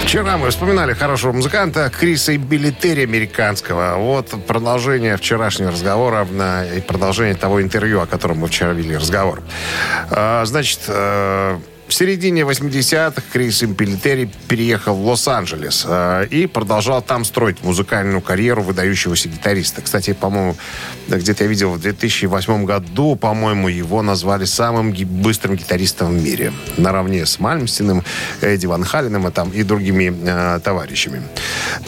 Вчера 0.04 0.38
мы 0.38 0.50
вспоминали 0.50 0.94
хорошего 0.94 1.32
музыканта 1.34 1.90
Криса 1.90 2.32
и 2.32 2.38
Билли 2.38 2.72
Терри 2.72 3.04
американского. 3.04 3.96
Вот 3.98 4.30
продолжение 4.48 5.18
вчерашнего 5.18 5.72
разговора 5.72 6.26
на- 6.30 6.66
продолжение 6.88 7.36
того 7.36 7.62
интервью, 7.62 8.02
о 8.02 8.06
котором 8.06 8.40
мы 8.40 8.48
вчера 8.48 8.72
вели 8.74 8.96
разговор. 8.96 9.42
А, 10.10 10.44
Значит, 10.46 10.82
э, 10.88 11.58
в 11.88 11.94
середине 11.94 12.42
80-х 12.42 13.22
Крис 13.32 13.64
Импелитери 13.64 14.30
переехал 14.48 14.96
в 14.96 15.06
Лос-Анджелес 15.06 15.86
э, 15.88 16.26
и 16.32 16.48
продолжал 16.48 17.02
там 17.02 17.24
строить 17.24 17.64
музыкальную 17.64 18.22
карьеру 18.22 18.64
выдающегося 18.64 19.30
гитариста. 19.30 19.82
Кстати, 19.82 20.14
по-моему, 20.14 20.56
где-то 21.08 21.44
я 21.44 21.50
видел 21.50 21.72
в 21.72 21.80
2008 21.80 22.66
году, 22.66 23.16
по-моему, 23.16 23.68
его 23.68 24.02
назвали 24.02 24.46
самым 24.46 24.94
ги- 24.94 25.06
быстрым 25.06 25.56
гитаристом 25.56 26.18
в 26.18 26.24
мире. 26.24 26.54
Наравне 26.78 27.26
с 27.26 27.40
Мальмстиным, 27.40 28.04
Эдди 28.42 28.66
Ван 28.66 28.84
Халленом 28.84 29.28
и, 29.28 29.32
там, 29.32 29.52
и 29.52 29.62
другими 29.62 30.14
э, 30.26 30.60
товарищами. 30.64 31.22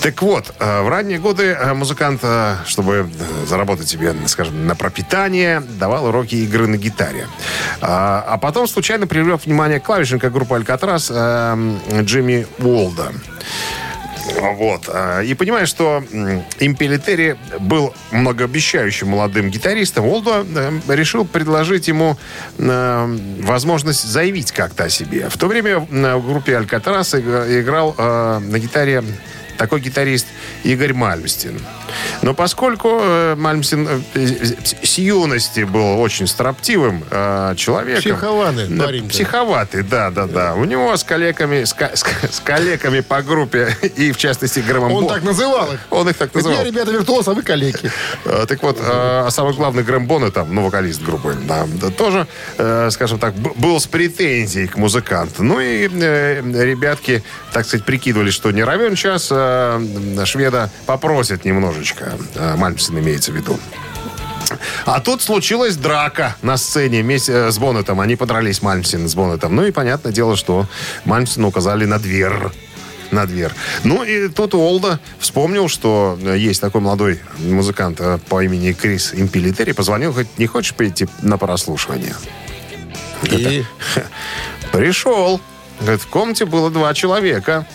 Так 0.01 0.21
вот, 0.21 0.53
э, 0.59 0.81
в 0.83 0.89
ранние 0.89 1.17
годы 1.17 1.43
э, 1.45 1.73
музыкант, 1.73 2.19
э, 2.21 2.57
чтобы 2.67 3.09
э, 3.09 3.45
заработать 3.47 3.87
себе, 3.87 4.13
скажем, 4.27 4.67
на 4.67 4.75
пропитание, 4.75 5.63
давал 5.79 6.05
уроки 6.05 6.35
игры 6.35 6.67
на 6.67 6.77
гитаре. 6.77 7.27
А, 7.81 8.23
а 8.27 8.37
потом 8.37 8.67
случайно 8.67 9.07
привлек 9.07 9.43
внимание 9.45 9.79
клавишника 9.87 10.29
группы 10.29 10.53
«Алькатрас» 10.55 11.09
э, 11.09 11.77
Джимми 12.01 12.45
Уолда. 12.59 13.13
Вот. 14.57 14.89
а, 14.89 15.21
И 15.21 15.33
понимаешь, 15.33 15.69
что 15.69 16.03
Импелитери 16.59 17.37
был 17.59 17.93
многообещающим 18.11 19.07
молодым 19.07 19.49
гитаристом, 19.49 20.05
Олдо 20.05 20.45
э, 20.45 20.79
решил 20.93 21.23
предложить 21.23 21.87
ему 21.87 22.17
э, 22.57 23.17
возможность 23.43 24.03
заявить 24.03 24.51
как-то 24.51 24.83
о 24.83 24.89
себе. 24.89 25.29
В 25.29 25.37
то 25.37 25.47
время 25.47 25.87
э, 25.89 26.15
в 26.17 26.27
группе 26.27 26.57
Алькатрас 26.57 27.15
игра- 27.15 27.47
играл 27.61 27.95
э, 27.97 28.39
на 28.39 28.59
гитаре 28.59 29.01
такой 29.57 29.81
гитарист 29.81 30.27
Игорь 30.63 30.93
Мальмстин. 30.93 31.59
Но 32.21 32.33
поскольку 32.33 32.99
э, 33.01 33.35
Мальмстин 33.35 33.87
э, 34.13 34.33
с 34.83 34.97
юности 34.97 35.61
был 35.61 35.99
очень 35.99 36.27
строптивым 36.27 37.03
э, 37.09 37.53
человеком... 37.57 38.01
Психованный 38.01 38.67
Да. 38.67 38.87
Психоватый, 39.09 39.83
да, 39.83 40.11
да, 40.11 40.25
да. 40.27 40.55
У 40.55 40.65
него 40.65 40.95
с 40.95 41.03
коллегами, 41.03 41.63
с, 41.63 41.73
с 41.73 42.05
с 42.31 42.39
коллегами 42.39 43.01
по 43.01 43.21
группе 43.21 43.75
и, 43.95 44.11
в 44.11 44.17
частности, 44.17 44.59
Грэмом 44.59 44.91
Он 44.91 45.03
Бо- 45.05 45.13
так 45.13 45.23
называл 45.23 45.73
их. 45.73 45.79
Он 45.89 46.09
их 46.09 46.17
так 46.17 46.33
называл. 46.33 46.57
Я, 46.59 46.63
ребята, 46.63 46.91
виртуоз, 46.91 47.27
а 47.27 47.33
вы. 47.33 47.43
Э, 48.25 48.45
Так 48.47 48.61
вот, 48.61 48.77
а 48.81 49.29
самый 49.31 49.53
главный 49.53 49.83
Грэм 49.83 50.05
Боннет, 50.05 50.33
там, 50.33 50.53
ну, 50.53 50.63
вокалист 50.63 51.01
группы, 51.01 51.35
да, 51.47 51.65
тоже, 51.97 52.27
скажем 52.91 53.19
так, 53.19 53.33
был 53.35 53.79
с 53.79 53.87
претензией 53.87 54.67
к 54.67 54.75
музыканту. 54.75 55.43
Ну 55.43 55.59
и 55.59 55.87
ребятки, 55.87 57.23
так 57.53 57.65
сказать, 57.65 57.85
прикидывали, 57.85 58.31
что 58.31 58.51
не 58.51 58.63
равен 58.63 58.95
час 58.95 59.31
э, 59.47 60.25
шведа 60.25 60.69
попросят 60.85 61.45
немножечко. 61.45 62.17
Э, 62.35 62.55
Мальмсен 62.55 62.97
имеется 62.99 63.31
в 63.31 63.35
виду. 63.35 63.59
А 64.85 64.99
тут 65.01 65.21
случилась 65.21 65.75
драка 65.75 66.35
на 66.41 66.57
сцене 66.57 67.01
вместе 67.01 67.33
э, 67.33 67.51
с 67.51 67.57
Боннетом. 67.57 67.99
Они 67.99 68.15
подрались 68.15 68.61
Мальмсен 68.61 69.07
с 69.07 69.15
Боннетом. 69.15 69.55
Ну 69.55 69.65
и 69.65 69.71
понятное 69.71 70.11
дело, 70.11 70.35
что 70.35 70.67
Мальмсену 71.05 71.49
указали 71.49 71.85
на 71.85 71.99
дверь. 71.99 72.33
На 73.11 73.25
дверь. 73.25 73.51
Ну 73.83 74.03
и 74.03 74.27
тут 74.27 74.53
Олда 74.53 74.99
вспомнил, 75.19 75.69
что 75.69 76.17
э, 76.21 76.37
есть 76.37 76.61
такой 76.61 76.81
молодой 76.81 77.19
музыкант 77.39 78.01
по 78.29 78.43
имени 78.43 78.73
Крис 78.73 79.13
Импелитери. 79.13 79.71
Позвонил, 79.71 80.11
говорит, 80.11 80.37
не 80.37 80.47
хочешь 80.47 80.73
прийти 80.73 81.07
на 81.21 81.37
прослушивание? 81.37 82.15
И 83.23 83.63
Пришел. 84.71 85.41
Говорит, 85.79 86.01
в 86.01 86.07
комнате 86.07 86.45
было 86.45 86.69
два 86.71 86.93
человека. 86.93 87.67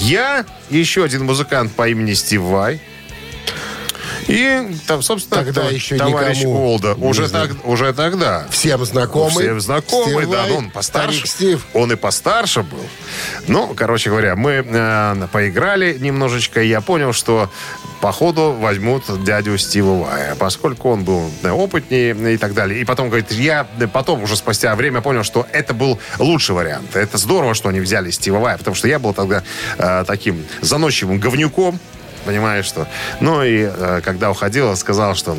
Я 0.00 0.46
еще 0.70 1.04
один 1.04 1.26
музыкант 1.26 1.72
по 1.72 1.86
имени 1.86 2.14
Стив 2.14 2.40
Вай. 2.40 2.80
И 4.28 4.76
там, 4.86 5.02
собственно, 5.02 5.44
Тогда 5.44 5.62
тов- 5.62 5.72
еще 5.72 5.96
товарищ 5.96 6.38
никому 6.38 6.72
Олда. 6.72 6.94
Уже, 6.94 7.28
так, 7.28 7.50
уже 7.64 7.92
тогда. 7.92 8.46
всем 8.50 8.84
знакомый. 8.84 9.44
Всем 9.44 9.60
знакомый, 9.60 10.24
Стив 10.24 10.30
да, 10.30 10.46
ну, 10.48 10.56
он 10.56 10.70
постарше. 10.70 11.26
Стив. 11.26 11.66
Он 11.74 11.92
и 11.92 11.96
постарше 11.96 12.62
был. 12.62 12.84
Ну, 13.46 13.74
короче 13.74 14.10
говоря, 14.10 14.36
мы 14.36 14.64
э, 14.66 15.26
поиграли 15.32 15.96
немножечко, 15.98 16.62
и 16.62 16.68
я 16.68 16.80
понял, 16.80 17.12
что 17.12 17.50
походу 18.00 18.52
возьмут 18.52 19.04
дядю 19.24 19.56
Стива 19.58 20.04
Вая, 20.04 20.34
поскольку 20.34 20.90
он 20.90 21.04
был 21.04 21.30
э, 21.42 21.50
опытнее 21.50 22.34
и 22.34 22.36
так 22.36 22.54
далее. 22.54 22.80
И 22.80 22.84
потом, 22.84 23.08
говорит, 23.08 23.30
я 23.32 23.66
э, 23.78 23.86
потом 23.86 24.22
уже 24.22 24.36
спустя 24.36 24.74
время 24.74 25.00
понял, 25.00 25.22
что 25.22 25.46
это 25.52 25.74
был 25.74 25.98
лучший 26.18 26.54
вариант. 26.54 26.96
Это 26.96 27.18
здорово, 27.18 27.54
что 27.54 27.68
они 27.68 27.80
взяли 27.80 28.10
Стива 28.10 28.38
Вая, 28.38 28.58
потому 28.58 28.74
что 28.74 28.88
я 28.88 28.98
был 28.98 29.12
тогда 29.14 29.42
э, 29.78 30.04
таким 30.06 30.44
заносчивым 30.60 31.18
говнюком, 31.18 31.78
понимаешь, 32.24 32.64
что... 32.64 32.86
Ну 33.20 33.42
и 33.42 33.62
э, 33.62 34.00
когда 34.04 34.30
уходил, 34.30 34.74
сказал, 34.76 35.14
что... 35.14 35.36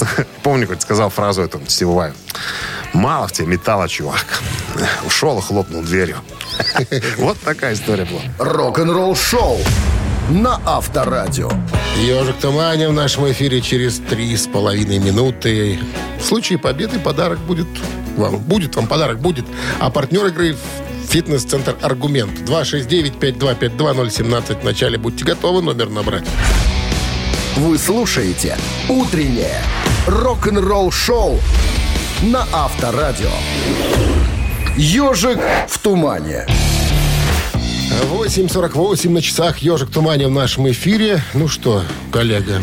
Помню, 0.42 0.66
как 0.66 0.80
сказал 0.82 1.10
фразу 1.10 1.42
эту 1.42 1.60
Стиву 1.68 1.94
Ваю. 1.94 2.14
Мало 2.92 3.26
в 3.26 3.32
тебе 3.32 3.48
металла, 3.48 3.88
чувак. 3.88 4.42
Ушел 5.04 5.38
и 5.38 5.42
хлопнул 5.42 5.82
дверью. 5.82 6.16
Вот 7.18 7.38
такая 7.40 7.74
история 7.74 8.04
была. 8.04 8.20
Рок-н-ролл 8.38 9.16
шоу 9.16 9.58
на 10.30 10.60
Авторадио. 10.64 11.50
Ежик 11.98 12.36
Туманя 12.38 12.88
в 12.88 12.92
нашем 12.92 13.30
эфире 13.30 13.60
через 13.60 13.98
три 13.98 14.36
с 14.36 14.46
половиной 14.46 14.98
минуты. 14.98 15.78
В 16.18 16.24
случае 16.24 16.58
победы 16.58 16.98
подарок 16.98 17.38
будет 17.40 17.66
вам. 18.16 18.38
Будет 18.38 18.76
вам 18.76 18.86
подарок, 18.86 19.20
будет. 19.20 19.44
А 19.80 19.90
партнер 19.90 20.26
игры 20.26 20.56
фитнес-центр 21.06 21.76
«Аргумент». 21.82 22.40
269-5252-017. 22.48 24.60
В 24.60 24.64
начале 24.64 24.98
будьте 24.98 25.24
готовы 25.24 25.62
номер 25.62 25.90
набрать. 25.90 26.24
Вы 27.56 27.78
слушаете 27.78 28.56
«Утреннее 28.88 29.60
рок-н-ролл 30.06 30.90
шоу» 30.90 31.38
на 32.22 32.46
Авторадио. 32.52 33.30
«Ежик 34.76 35.38
в 35.68 35.78
тумане». 35.78 36.46
8.48 38.10 39.10
на 39.10 39.22
часах. 39.22 39.58
Ежик 39.58 39.90
Туманя 39.90 40.28
в 40.28 40.32
нашем 40.32 40.68
эфире. 40.70 41.22
Ну 41.32 41.48
что, 41.48 41.82
коллега, 42.10 42.60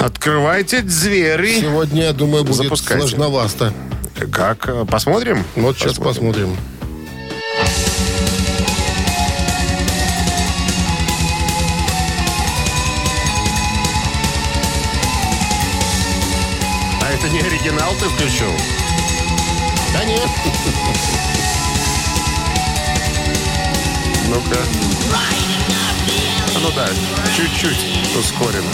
Открывайте 0.00 0.80
двери. 0.82 1.60
сегодня, 1.60 2.04
я 2.04 2.12
думаю, 2.12 2.44
будет 2.44 2.56
Запускайте. 2.56 3.00
сложновасто. 3.06 3.72
Как? 4.32 4.86
Посмотрим? 4.86 5.44
Вот 5.56 5.76
сейчас 5.76 5.98
посмотрим. 5.98 6.50
А 6.50 6.54
оригинал 17.46 17.94
ты 17.94 18.08
включил? 18.08 18.52
Да 19.92 20.04
нет. 20.04 20.28
Ну-ка. 24.28 24.58
А 26.54 26.58
Ну 26.60 26.70
да, 26.74 26.88
чуть-чуть 27.36 27.86
ускорено. 28.18 28.70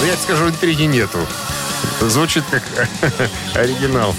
Ну, 0.00 0.06
я 0.06 0.12
тебе 0.12 0.22
скажу, 0.22 0.48
интриги 0.48 0.84
нету. 0.84 1.18
Звучит 2.00 2.44
как 2.50 2.62
оригинал. 3.54 4.14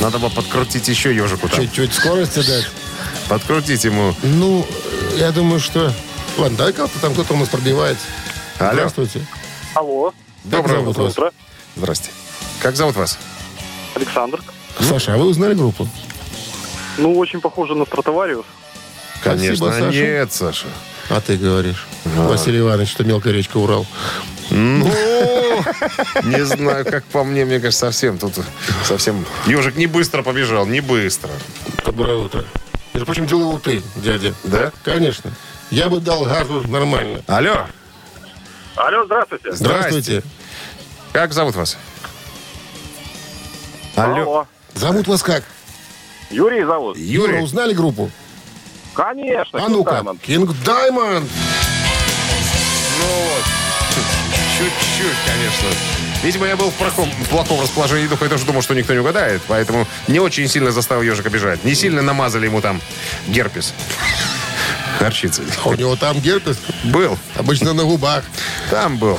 Надо 0.00 0.18
бы 0.18 0.28
подкрутить 0.28 0.88
еще 0.88 1.14
ежику 1.14 1.48
там. 1.48 1.60
Чуть-чуть 1.60 1.94
скорости 1.94 2.40
дать. 2.44 2.68
Подкрутить 3.28 3.84
ему. 3.84 4.14
Ну, 4.22 4.66
я 5.16 5.30
думаю, 5.30 5.60
что... 5.60 5.92
Ладно, 6.38 6.56
давай 6.56 6.72
как-то 6.72 6.98
там 7.00 7.12
кто-то 7.12 7.34
у 7.34 7.36
нас 7.36 7.48
пробивается. 7.48 8.06
Алло. 8.58 8.72
Здравствуйте. 8.72 9.26
Алло, 9.74 10.14
Доброе 10.44 10.80
зовут 10.80 10.98
утро. 10.98 11.24
вас? 11.24 11.32
Здрасте. 11.76 12.10
Как 12.60 12.76
зовут 12.76 12.96
вас? 12.96 13.18
Александр. 13.94 14.42
Саша, 14.80 15.14
а 15.14 15.18
вы 15.18 15.26
узнали 15.26 15.54
группу? 15.54 15.88
Ну, 16.98 17.16
очень 17.18 17.40
похоже 17.40 17.74
на 17.74 17.84
Стратовариус. 17.84 18.46
Конечно, 19.22 19.70
Саша. 19.72 19.86
нет, 19.88 20.32
Саша. 20.32 20.66
А 21.10 21.20
ты 21.20 21.36
говоришь. 21.36 21.86
Василий 22.04 22.60
Иванович, 22.60 22.90
что 22.90 23.04
мелкая 23.04 23.32
речка 23.32 23.56
Урал. 23.58 23.86
Ну, 24.50 24.86
не 26.24 26.44
знаю, 26.44 26.84
как 26.84 27.04
по 27.04 27.24
мне, 27.24 27.44
мне 27.44 27.60
кажется, 27.60 27.86
совсем 27.86 28.18
тут 28.18 28.34
совсем... 28.84 29.24
Ежик 29.46 29.76
не 29.76 29.86
быстро 29.86 30.22
побежал, 30.22 30.66
не 30.66 30.80
быстро. 30.80 31.30
Доброе 31.84 32.16
утро. 32.16 32.44
Между 32.92 33.06
прочим, 33.06 33.26
делал 33.26 33.58
ты, 33.58 33.82
дядя. 33.96 34.34
Да? 34.44 34.72
Конечно. 34.82 35.32
Я 35.72 35.88
бы 35.88 36.00
дал 36.00 36.24
газу 36.26 36.62
нормально. 36.68 37.22
Алло, 37.26 37.66
Алло, 38.76 39.04
здравствуйте. 39.06 39.52
Здравствуйте. 39.52 40.22
как 41.14 41.32
зовут 41.32 41.54
вас? 41.56 41.78
Алло, 43.96 44.46
Зовут 44.74 45.08
вас 45.08 45.22
как? 45.22 45.44
Юрий 46.28 46.62
зовут. 46.64 46.98
Юра, 46.98 47.32
Юрий. 47.32 47.42
узнали 47.42 47.72
группу? 47.72 48.10
Конечно, 48.94 49.64
А 49.64 49.68
ну-ка. 49.70 50.04
Кинг 50.20 50.50
Даймонд. 50.62 51.24
Ну 52.98 53.06
вот, 53.06 53.44
чуть-чуть, 54.58 55.16
конечно. 55.26 55.68
Видимо, 56.22 56.46
я 56.48 56.56
был 56.56 56.70
в 56.70 56.74
плохом, 56.74 57.08
в 57.10 57.28
плохом 57.30 57.62
расположении 57.62 58.08
духа. 58.08 58.24
Я 58.26 58.30
тоже 58.30 58.44
думал, 58.44 58.60
что 58.60 58.74
никто 58.74 58.92
не 58.92 58.98
угадает. 59.00 59.40
Поэтому 59.48 59.86
не 60.06 60.20
очень 60.20 60.48
сильно 60.48 60.70
заставил 60.70 61.00
ежика 61.00 61.30
бежать. 61.30 61.64
Не 61.64 61.74
сильно 61.74 62.02
намазали 62.02 62.44
ему 62.44 62.60
там 62.60 62.78
герпес. 63.28 63.72
Горчицей. 65.00 65.44
А 65.64 65.68
у 65.68 65.74
него 65.74 65.96
там 65.96 66.20
герпес. 66.20 66.58
Был. 66.84 67.18
Обычно 67.36 67.72
на 67.72 67.84
губах. 67.84 68.24
Там 68.70 68.98
был. 68.98 69.18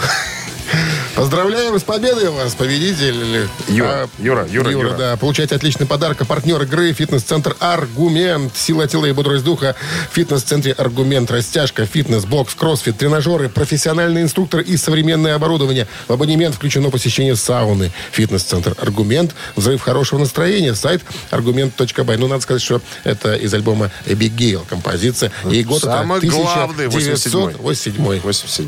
Поздравляем 1.16 1.78
с 1.80 1.84
победой 1.84 2.30
вас, 2.32 2.56
победитель. 2.56 3.48
Юра, 3.68 3.88
А, 3.88 4.10
Юра, 4.18 4.48
Юра, 4.50 4.72
Юра. 4.72 4.90
да. 4.98 5.16
Получайте 5.18 5.56
отличный 5.56 5.86
подарок. 5.86 6.20
А 6.22 6.26
партнер 6.26 6.60
игры 6.64 6.92
«Фитнес-центр 6.92 7.56
Аргумент». 7.60 8.58
Сила 8.58 8.88
тела 8.88 9.06
и 9.06 9.12
бодрость 9.12 9.44
духа. 9.44 9.76
В 10.10 10.16
фитнес-центре 10.16 10.72
Аргумент. 10.72 11.30
Растяжка, 11.30 11.86
фитнес, 11.86 12.26
бокс, 12.26 12.56
кроссфит, 12.56 12.98
тренажеры, 12.98 13.48
профессиональный 13.48 14.24
инструктор 14.24 14.62
и 14.62 14.76
современное 14.76 15.36
оборудование. 15.36 15.88
В 16.08 16.14
абонемент 16.14 16.56
включено 16.56 16.90
посещение 16.90 17.36
сауны. 17.36 17.92
Фитнес-центр 18.12 18.76
Аргумент. 18.82 19.36
Взрыв 19.56 19.82
хорошего 19.82 20.20
настроения. 20.20 20.74
Сайт 20.74 21.04
аргумент.бай. 21.30 22.18
Ну, 22.18 22.28
надо 22.28 22.42
сказать, 22.42 22.64
что 22.64 22.82
это 23.04 23.36
из 23.36 23.54
альбома 23.54 23.92
«Эбигейл» 24.08 24.66
композиция. 24.68 25.32
И 25.50 25.64
год 25.64 25.82
Самый 25.84 26.18
это 26.18 26.28
главный, 26.28 26.86
87-й. 26.88 27.56
1987. 27.58 28.20
87 28.22 28.68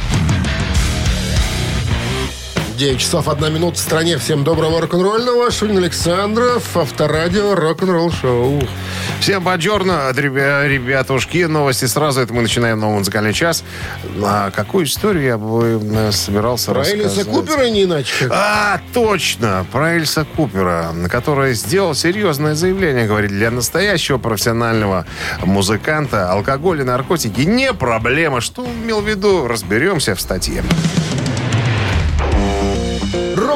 9 2.81 2.99
часов 2.99 3.27
1 3.29 3.53
минута 3.53 3.77
в 3.77 3.79
стране. 3.79 4.17
Всем 4.17 4.43
доброго 4.43 4.81
рок-н-ролльного. 4.81 5.51
Шунин 5.51 5.77
Александров, 5.77 6.75
Авторадио, 6.75 7.53
рок-н-ролл 7.53 8.11
шоу. 8.11 8.59
Всем 9.19 9.47
ребя- 10.17 10.67
ребятушки. 10.67 11.43
Новости 11.43 11.85
сразу. 11.85 12.21
Это 12.21 12.33
мы 12.33 12.41
начинаем 12.41 12.79
новый 12.79 12.97
музыкальный 12.97 13.33
час. 13.33 13.63
А 14.23 14.49
какую 14.49 14.85
историю 14.85 15.23
я 15.23 15.37
бы 15.37 15.79
э, 15.79 16.11
собирался 16.11 16.71
Про 16.71 16.79
рассказать? 16.79 17.17
Элиса 17.17 17.25
Купера 17.29 17.69
не 17.69 17.83
иначе. 17.83 18.27
А, 18.31 18.81
точно, 18.95 19.63
про 19.71 19.93
Эльса 19.93 20.25
Купера, 20.35 20.91
который 21.07 21.53
сделал 21.53 21.93
серьезное 21.93 22.55
заявление, 22.55 23.05
говорит, 23.05 23.29
для 23.29 23.51
настоящего 23.51 24.17
профессионального 24.17 25.05
музыканта 25.43 26.31
алкоголь 26.31 26.81
и 26.81 26.83
наркотики 26.83 27.41
не 27.41 27.73
проблема. 27.73 28.41
Что 28.41 28.63
он 28.63 28.71
имел 28.83 29.01
в 29.01 29.07
виду, 29.07 29.47
разберемся 29.47 30.15
в 30.15 30.21
статье. 30.21 30.63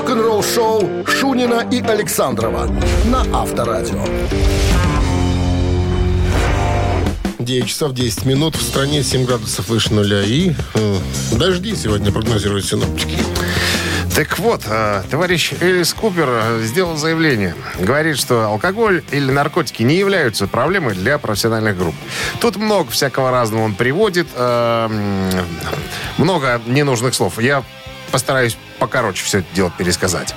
Рок-н-ролл-шоу 0.05 1.03
Шунина 1.07 1.67
и 1.71 1.81
Александрова 1.81 2.69
на 3.05 3.21
Авторадио. 3.33 4.05
9 7.39 7.65
часов 7.67 7.93
10 7.93 8.25
минут. 8.25 8.55
В 8.55 8.61
стране 8.61 9.01
7 9.01 9.25
градусов 9.25 9.67
выше 9.67 9.95
нуля. 9.95 10.21
И 10.21 10.51
э, 10.75 10.97
дожди 11.31 11.75
сегодня 11.75 12.11
прогнозируют 12.11 12.65
синоптики. 12.65 13.17
Так 14.15 14.37
вот, 14.37 14.61
э, 14.67 15.01
товарищ 15.09 15.53
Элис 15.59 15.91
Купер 15.95 16.27
э, 16.29 16.61
сделал 16.61 16.97
заявление. 16.97 17.55
Говорит, 17.79 18.19
что 18.19 18.45
алкоголь 18.45 19.03
или 19.09 19.31
наркотики 19.31 19.81
не 19.81 19.95
являются 19.95 20.45
проблемой 20.45 20.93
для 20.93 21.17
профессиональных 21.17 21.79
групп. 21.79 21.95
Тут 22.39 22.57
много 22.57 22.91
всякого 22.91 23.31
разного 23.31 23.63
он 23.63 23.73
приводит. 23.73 24.27
э, 24.35 24.87
Много 26.19 26.61
ненужных 26.67 27.15
слов. 27.15 27.41
Я 27.41 27.63
постараюсь 28.11 28.57
покороче 28.79 29.23
все 29.23 29.39
это 29.39 29.47
дело 29.53 29.71
пересказать. 29.77 30.35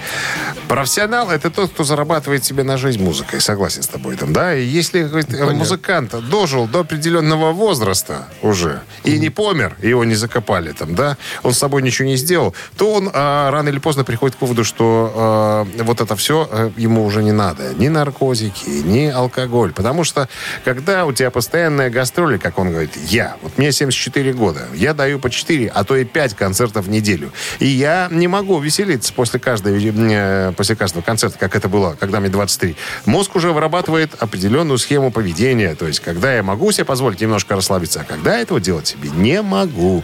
Профессионал– 0.68 1.30
это 1.32 1.50
тот, 1.50 1.70
кто 1.70 1.84
зарабатывает 1.84 2.44
себе 2.44 2.62
на 2.62 2.76
жизнь 2.76 3.02
музыкой. 3.02 3.40
Согласен 3.40 3.82
с 3.82 3.88
тобой 3.88 4.16
там, 4.16 4.32
да? 4.32 4.54
И 4.54 4.64
если 4.64 5.02
говорит, 5.02 5.28
музыкант 5.54 6.14
дожил 6.28 6.66
до 6.66 6.80
определенного 6.80 7.52
возраста 7.52 8.28
уже 8.42 8.82
и 9.04 9.18
не 9.18 9.30
помер, 9.30 9.76
его 9.82 10.04
не 10.04 10.14
закопали 10.14 10.72
там, 10.72 10.94
да, 10.94 11.16
он 11.42 11.52
с 11.52 11.58
собой 11.58 11.82
ничего 11.82 12.06
не 12.08 12.16
сделал, 12.16 12.54
то 12.76 12.92
он 12.92 13.10
а, 13.12 13.50
рано 13.50 13.68
или 13.70 13.78
поздно 13.78 14.04
приходит 14.04 14.36
к 14.36 14.40
выводу, 14.42 14.64
что 14.64 15.12
а, 15.14 15.66
вот 15.82 16.00
это 16.00 16.16
все 16.16 16.48
а, 16.50 16.72
ему 16.76 17.04
уже 17.04 17.22
не 17.22 17.32
надо. 17.32 17.74
Ни 17.74 17.88
наркотики, 17.88 18.68
ни 18.68 19.06
алкоголь. 19.06 19.72
Потому 19.72 20.04
что, 20.04 20.28
когда 20.64 21.06
у 21.06 21.12
тебя 21.12 21.30
постоянная 21.30 21.90
гастроли, 21.90 22.36
как 22.38 22.58
он 22.58 22.70
говорит, 22.70 22.92
я, 23.08 23.36
вот 23.42 23.56
мне 23.58 23.72
74 23.72 24.32
года, 24.32 24.66
я 24.74 24.94
даю 24.94 25.18
по 25.18 25.30
4, 25.30 25.68
а 25.74 25.84
то 25.84 25.96
и 25.96 26.04
5 26.04 26.34
концертов 26.34 26.86
в 26.86 26.90
неделю. 26.90 27.32
И 27.58 27.67
я 27.68 28.08
не 28.10 28.28
могу 28.28 28.58
веселиться 28.58 29.12
после, 29.12 29.40
каждой, 29.40 29.82
э, 29.84 30.52
после 30.56 30.76
каждого 30.76 31.02
концерта, 31.02 31.38
как 31.38 31.56
это 31.56 31.68
было, 31.68 31.96
когда 31.98 32.20
мне 32.20 32.28
23. 32.28 32.76
Мозг 33.06 33.36
уже 33.36 33.52
вырабатывает 33.52 34.14
определенную 34.18 34.78
схему 34.78 35.10
поведения. 35.10 35.74
То 35.74 35.86
есть, 35.86 36.00
когда 36.00 36.34
я 36.34 36.42
могу 36.42 36.70
себе 36.72 36.84
позволить 36.84 37.20
немножко 37.20 37.54
расслабиться, 37.54 38.00
а 38.00 38.04
когда 38.04 38.38
этого 38.38 38.60
делать 38.60 38.86
себе 38.86 39.10
не 39.10 39.42
могу. 39.42 40.02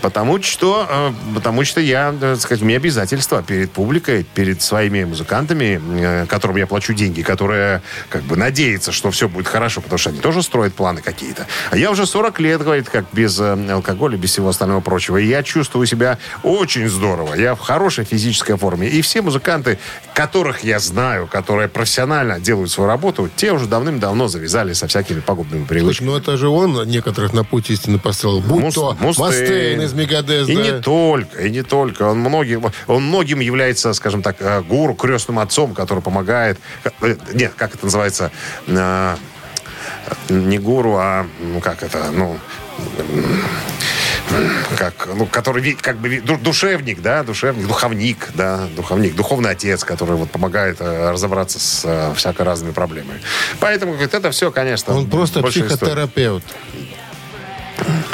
Потому 0.00 0.42
что, 0.42 0.86
э, 0.88 1.12
потому 1.34 1.64
что 1.64 1.80
я, 1.80 2.14
э, 2.14 2.20
так 2.20 2.40
сказать, 2.40 2.62
у 2.62 2.66
меня 2.66 2.76
обязательства 2.76 3.42
перед 3.42 3.72
публикой, 3.72 4.24
перед 4.24 4.62
своими 4.62 5.04
музыкантами, 5.04 6.26
которым 6.26 6.56
я 6.56 6.66
плачу 6.66 6.94
деньги, 6.94 7.22
которые 7.22 7.82
как 8.08 8.22
бы 8.22 8.36
надеются, 8.36 8.92
что 8.92 9.10
все 9.10 9.28
будет 9.28 9.48
хорошо, 9.48 9.80
потому 9.80 9.98
что 9.98 10.10
они 10.10 10.20
тоже 10.20 10.42
строят 10.42 10.74
планы 10.74 11.00
какие-то. 11.00 11.46
А 11.70 11.76
я 11.76 11.90
уже 11.90 12.06
40 12.06 12.40
лет, 12.40 12.62
говорит, 12.62 12.88
как 12.88 13.06
без 13.12 13.38
алкоголя, 13.40 14.16
без 14.16 14.30
всего 14.30 14.48
остального 14.48 14.80
прочего. 14.80 15.16
И 15.16 15.26
я 15.26 15.42
чувствую 15.42 15.86
себя 15.86 16.18
очень 16.42 16.83
здорово. 16.88 17.34
Я 17.34 17.54
в 17.54 17.60
хорошей 17.60 18.04
физической 18.04 18.56
форме. 18.56 18.88
И 18.88 19.02
все 19.02 19.22
музыканты, 19.22 19.78
которых 20.14 20.64
я 20.64 20.78
знаю, 20.78 21.26
которые 21.26 21.68
профессионально 21.68 22.40
делают 22.40 22.70
свою 22.70 22.88
работу, 22.88 23.28
те 23.36 23.52
уже 23.52 23.66
давным-давно 23.66 24.28
завязали 24.28 24.72
со 24.72 24.86
всякими 24.86 25.20
пагубными 25.20 25.60
Слушай, 25.64 25.68
привычками. 25.68 26.06
ну 26.08 26.16
это 26.16 26.36
же 26.36 26.48
он 26.48 26.86
некоторых 26.88 27.32
на 27.32 27.44
путь 27.44 27.70
истины 27.70 27.98
поставил. 27.98 28.40
Будь 28.40 28.62
Мус- 28.64 28.74
то 28.74 28.96
Мустейн. 29.00 29.26
Мастейн 29.28 29.80
из 29.82 29.92
Мегадес, 29.92 30.48
И 30.48 30.54
да. 30.56 30.62
не 30.62 30.80
только, 30.80 31.42
и 31.42 31.50
не 31.50 31.62
только. 31.62 32.02
Он 32.04 32.18
многим, 32.18 32.64
он 32.86 33.02
многим 33.04 33.40
является, 33.40 33.92
скажем 33.94 34.22
так, 34.22 34.36
э, 34.40 34.62
гуру, 34.62 34.94
крестным 34.94 35.38
отцом, 35.38 35.74
который 35.74 36.02
помогает. 36.02 36.58
э, 37.00 37.16
Нет, 37.32 37.52
как 37.56 37.74
это 37.74 37.84
называется? 37.86 38.30
Э, 38.66 39.16
Не 40.28 40.58
гуру, 40.58 40.96
а 40.98 41.26
ну 41.40 41.60
как 41.60 41.82
это, 41.82 42.10
ну 42.12 42.38
как, 44.76 45.08
ну, 45.14 45.26
который 45.26 45.74
как 45.74 45.98
бы 45.98 46.20
душевник, 46.20 47.02
да, 47.02 47.22
душевник, 47.22 47.66
духовник, 47.66 48.28
да, 48.34 48.68
духовник, 48.76 49.14
духовный 49.14 49.50
отец, 49.50 49.84
который 49.84 50.16
вот 50.16 50.30
помогает 50.30 50.78
э, 50.80 51.10
разобраться 51.10 51.58
с 51.58 51.82
э, 51.84 52.14
всяко 52.16 52.44
разными 52.44 52.72
проблемами. 52.72 53.20
Поэтому 53.60 53.92
говорит, 53.92 54.14
это 54.14 54.30
все, 54.30 54.50
конечно, 54.50 54.94
Он 54.94 55.08
просто 55.08 55.40
история. 55.40 55.66
психотерапевт. 55.66 56.44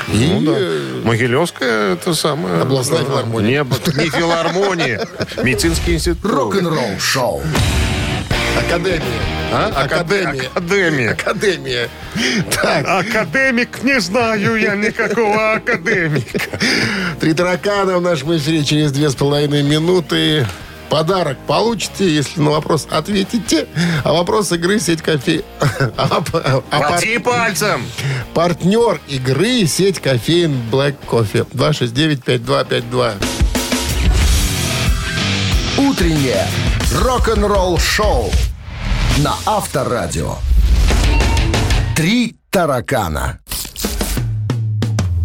И 0.08 0.26
Ну 0.26 0.40
да. 0.40 1.08
Могилевская 1.08 1.94
это 1.94 2.14
самое... 2.14 2.62
Областная 2.62 3.02
э, 3.02 3.04
филармония. 3.04 3.64
Не, 3.64 4.04
не 4.04 4.10
филармония. 4.10 5.06
Медицинский 5.42 5.94
институт. 5.94 6.24
Рок-н-ролл-шоу. 6.24 7.42
Академия. 8.66 9.00
А? 9.52 9.72
Академия. 9.84 10.48
Академия. 10.54 11.10
Академия. 11.12 11.88
Так, 12.50 12.86
Академик, 12.86 13.82
не 13.82 14.00
знаю 14.00 14.56
я 14.56 14.74
никакого 14.76 15.52
академика. 15.54 16.40
три 17.20 17.32
таракана 17.34 17.98
в 17.98 18.02
нашем 18.02 18.36
эфире 18.36 18.62
через 18.64 18.92
две 18.92 19.08
с 19.10 19.14
половиной 19.14 19.62
минуты. 19.62 20.46
Подарок 20.88 21.38
получите, 21.46 22.08
если 22.12 22.40
на 22.40 22.50
вопрос 22.50 22.86
ответите. 22.90 23.66
А 24.04 24.12
вопрос 24.12 24.50
игры 24.52 24.80
сеть 24.80 25.02
кофе. 25.02 25.42
А, 25.96 26.22
а- 26.32 26.62
а 26.70 26.78
пар- 26.80 26.88
Плати 26.88 27.18
пальцем. 27.18 27.86
партнер 28.34 29.00
игры 29.08 29.66
сеть 29.66 30.00
кофеин 30.00 30.60
Black 30.70 30.96
Coffee. 31.08 31.46
269-5252. 31.54 33.14
Утреннее 35.78 36.46
рок-н-ролл-шоу 36.92 38.30
на 39.18 39.34
Авторадио. 39.46 40.36
Три 41.96 42.36
таракана. 42.50 43.38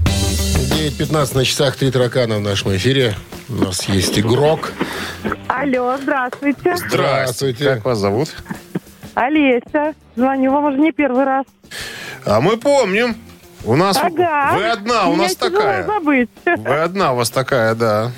9.15 0.06 1.36
на 1.36 1.46
часах, 1.46 1.76
три 1.78 1.92
таракана 1.92 2.38
в 2.38 2.42
нашем 2.42 2.76
эфире. 2.76 3.16
У 3.50 3.54
нас 3.56 3.88
есть 3.88 4.20
игрок. 4.20 4.74
Алло, 5.48 5.98
здравствуйте. 6.02 6.76
Здравствуйте. 6.76 7.64
Как 7.64 7.86
вас 7.86 8.00
зовут? 8.00 8.36
Олеся. 9.14 9.94
Звоню 10.16 10.52
вам 10.52 10.66
уже 10.66 10.78
не 10.80 10.92
первый 10.92 11.24
раз. 11.24 11.46
А 12.26 12.42
мы 12.42 12.58
помним. 12.58 13.16
У 13.64 13.76
нас... 13.76 13.98
Ага. 13.98 14.52
Вы 14.56 14.68
одна, 14.68 15.08
у 15.08 15.14
Меня 15.14 15.24
нас 15.24 15.36
такая. 15.36 15.86
забыть. 15.86 16.30
Вы 16.46 16.76
одна, 16.76 17.14
у 17.14 17.16
вас 17.16 17.30
такая, 17.32 17.74
да. 17.74 18.12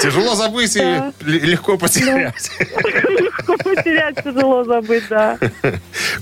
Тяжело 0.00 0.34
забыть 0.34 0.76
и 0.76 1.00
легко 1.20 1.78
потерять. 1.78 2.50
Легко 2.58 3.56
потерять, 3.56 4.22
тяжело 4.22 4.64
забыть, 4.64 5.04
да. 5.08 5.38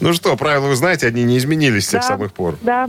Ну 0.00 0.12
что, 0.12 0.36
правила 0.36 0.66
вы 0.66 0.76
знаете, 0.76 1.06
они 1.08 1.24
не 1.24 1.38
изменились 1.38 1.86
с 1.86 1.90
тех 1.90 2.02
самых 2.02 2.32
пор. 2.32 2.56
Да. 2.62 2.88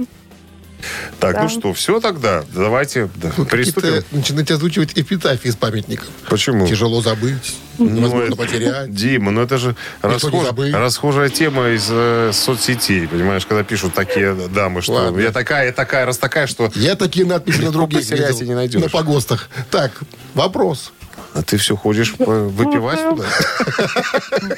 Так, 1.19 1.35
Да. 1.35 1.43
ну 1.43 1.49
что, 1.49 1.73
все 1.73 1.99
тогда? 1.99 2.43
Давайте 2.53 3.09
да, 3.15 3.29
приступим. 3.49 3.81
Какие-то 3.89 4.15
начинать 4.15 4.51
озвучивать 4.51 4.91
эпитафии 4.95 5.47
из 5.49 5.55
памятников. 5.55 6.07
Почему? 6.29 6.67
Тяжело 6.67 7.01
забыть, 7.01 7.55
Ну, 7.77 8.01
возможно 8.01 8.27
это- 8.27 8.35
потерять. 8.35 8.93
Дима, 8.93 9.31
ну 9.31 9.41
это 9.41 9.57
же 9.57 9.75
расхож- 10.01 10.71
расхожая 10.73 11.29
тема 11.29 11.69
из 11.69 11.87
э, 11.89 12.31
соцсетей, 12.33 13.07
понимаешь, 13.07 13.45
когда 13.45 13.63
пишут 13.63 13.93
такие 13.93 14.33
дамы, 14.49 14.81
что 14.81 14.93
Ладно. 14.93 15.19
я 15.19 15.31
такая, 15.31 15.67
я 15.67 15.71
такая, 15.71 16.05
раз 16.05 16.17
такая, 16.17 16.47
что... 16.47 16.71
Я 16.75 16.95
такие 16.95 17.25
надписи 17.25 17.61
на 17.61 17.71
других 17.71 18.09
видел, 18.09 18.41
не 18.41 18.53
найдешь. 18.55 18.81
На 18.81 18.89
погостах. 18.89 19.49
Так, 19.71 19.91
вопрос. 20.33 20.91
А 21.33 21.41
ты 21.41 21.57
все 21.57 21.75
ходишь 21.75 22.13
э, 22.19 22.23
выпивать 22.23 22.99
туда? 23.09 23.25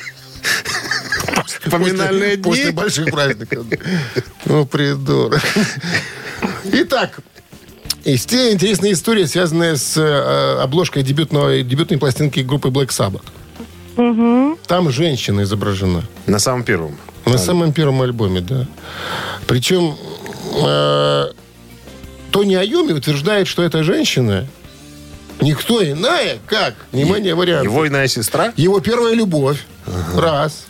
Поминальные 1.69 2.37
после, 2.37 2.41
после 2.41 2.63
дни? 2.63 2.71
больших 2.71 3.05
праздников. 3.11 3.65
Ну, 4.45 4.65
придурок. 4.65 5.41
Итак, 6.65 7.19
есть 8.03 8.29
те 8.29 8.51
интересная 8.51 8.93
история, 8.93 9.27
связанная 9.27 9.75
с 9.75 9.97
э, 9.97 10.61
обложкой 10.61 11.03
дебютной, 11.03 11.63
дебютной 11.63 11.97
пластинки 11.97 12.39
группы 12.39 12.69
Black 12.69 12.89
Sabbath. 12.89 13.23
Там 14.67 14.91
женщина 14.91 15.41
изображена. 15.41 16.03
На 16.27 16.39
самом 16.39 16.63
первом. 16.63 16.97
На 17.25 17.37
самом 17.37 17.73
первом 17.73 18.01
альбоме, 18.01 18.41
да. 18.41 18.67
Причем 19.47 19.97
э, 20.65 21.25
Тони 22.31 22.55
Айоми 22.55 22.93
утверждает, 22.93 23.47
что 23.47 23.63
эта 23.63 23.83
женщина 23.83 24.47
никто 25.41 25.83
иная, 25.83 26.37
как, 26.45 26.75
внимание, 26.91 27.35
вариант. 27.35 27.65
Его 27.65 27.87
иная 27.87 28.07
сестра? 28.07 28.53
Его 28.55 28.79
первая 28.79 29.13
любовь. 29.13 29.65
Раз. 30.15 30.67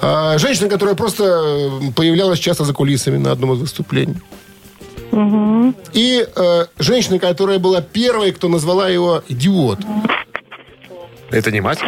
А, 0.00 0.38
женщина, 0.38 0.68
которая 0.68 0.94
просто 0.94 1.70
появлялась 1.94 2.38
часто 2.38 2.64
за 2.64 2.72
кулисами 2.72 3.16
на 3.16 3.32
одном 3.32 3.54
из 3.54 3.60
выступлений. 3.60 4.16
И 5.92 6.26
э, 6.34 6.66
женщина, 6.78 7.18
которая 7.18 7.58
была 7.58 7.80
первой, 7.80 8.32
кто 8.32 8.48
назвала 8.48 8.88
его 8.88 9.22
идиот. 9.28 9.78
Это 11.30 11.50
не 11.50 11.60
мать? 11.60 11.78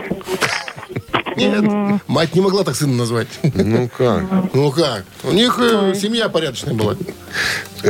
Нет, 1.39 2.01
мать 2.07 2.35
не 2.35 2.41
могла 2.41 2.65
так 2.65 2.75
сына 2.77 2.95
назвать. 2.95 3.29
Ну 3.43 3.89
как? 3.97 4.25
Ну 4.55 4.71
как? 4.73 5.05
У 5.25 5.31
них 5.33 5.59
э, 5.61 5.95
семья 5.95 6.29
порядочная 6.29 6.75
была. 6.75 6.97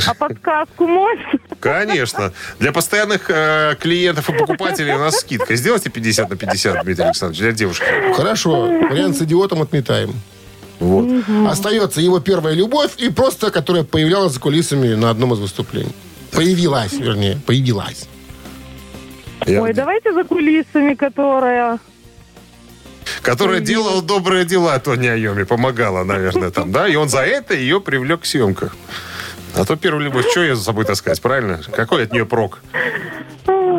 А 0.07 0.15
подсказку 0.15 0.87
можешь? 0.87 1.25
Конечно. 1.61 2.33
Для 2.59 2.73
постоянных 2.73 3.31
э, 3.31 3.75
клиентов 3.81 4.29
и 4.31 4.33
покупателей 4.39 4.93
у 4.95 4.99
нас 4.99 5.17
скидка. 5.21 5.57
Сделайте 5.57 5.91
50 5.91 6.31
на 6.31 6.37
50, 6.37 6.85
Дмитрий 6.85 7.05
Александрович, 7.05 7.41
для 7.41 7.53
девушки. 7.53 7.85
Хорошо, 8.15 8.63
вариант 8.63 9.17
с 9.17 9.23
идиотом 9.23 9.63
отметаем. 9.63 10.13
Вот. 10.81 11.09
Остается 11.49 12.01
его 12.01 12.21
первая 12.21 12.55
любовь 12.55 12.93
и 12.99 13.09
просто, 13.11 13.51
которая 13.51 13.83
появлялась 13.83 14.35
за 14.35 14.41
кулисами 14.41 14.95
на 14.95 15.11
одном 15.11 15.33
из 15.35 15.39
выступлений. 15.41 15.93
Появилась, 16.31 16.93
вернее, 16.93 17.41
появилась. 17.47 18.07
Я- 19.47 19.63
Ой, 19.63 19.73
давайте 19.73 20.13
за 20.13 20.25
кулисами, 20.25 20.95
которая... 20.95 21.79
Которая 23.23 23.61
делала 23.61 24.03
добрые 24.03 24.45
дела 24.45 24.79
Тони 24.79 25.07
Айоми, 25.07 25.45
помогала, 25.45 26.05
наверное, 26.05 26.51
там, 26.51 26.73
да? 26.73 26.89
И 26.89 26.97
он 26.97 27.09
за 27.09 27.21
это 27.21 27.55
ее 27.55 27.81
привлек 27.81 28.23
к 28.23 28.27
съемках. 28.27 28.77
А 29.55 29.65
то 29.65 29.77
первую 29.77 30.05
любовь, 30.05 30.31
что 30.31 30.45
я 30.45 30.55
за 30.55 30.63
собой 30.63 30.85
таскать, 30.85 31.21
правильно? 31.21 31.61
Какой 31.73 32.05
от 32.05 32.13
нее 32.13 32.27
прок? 32.27 32.61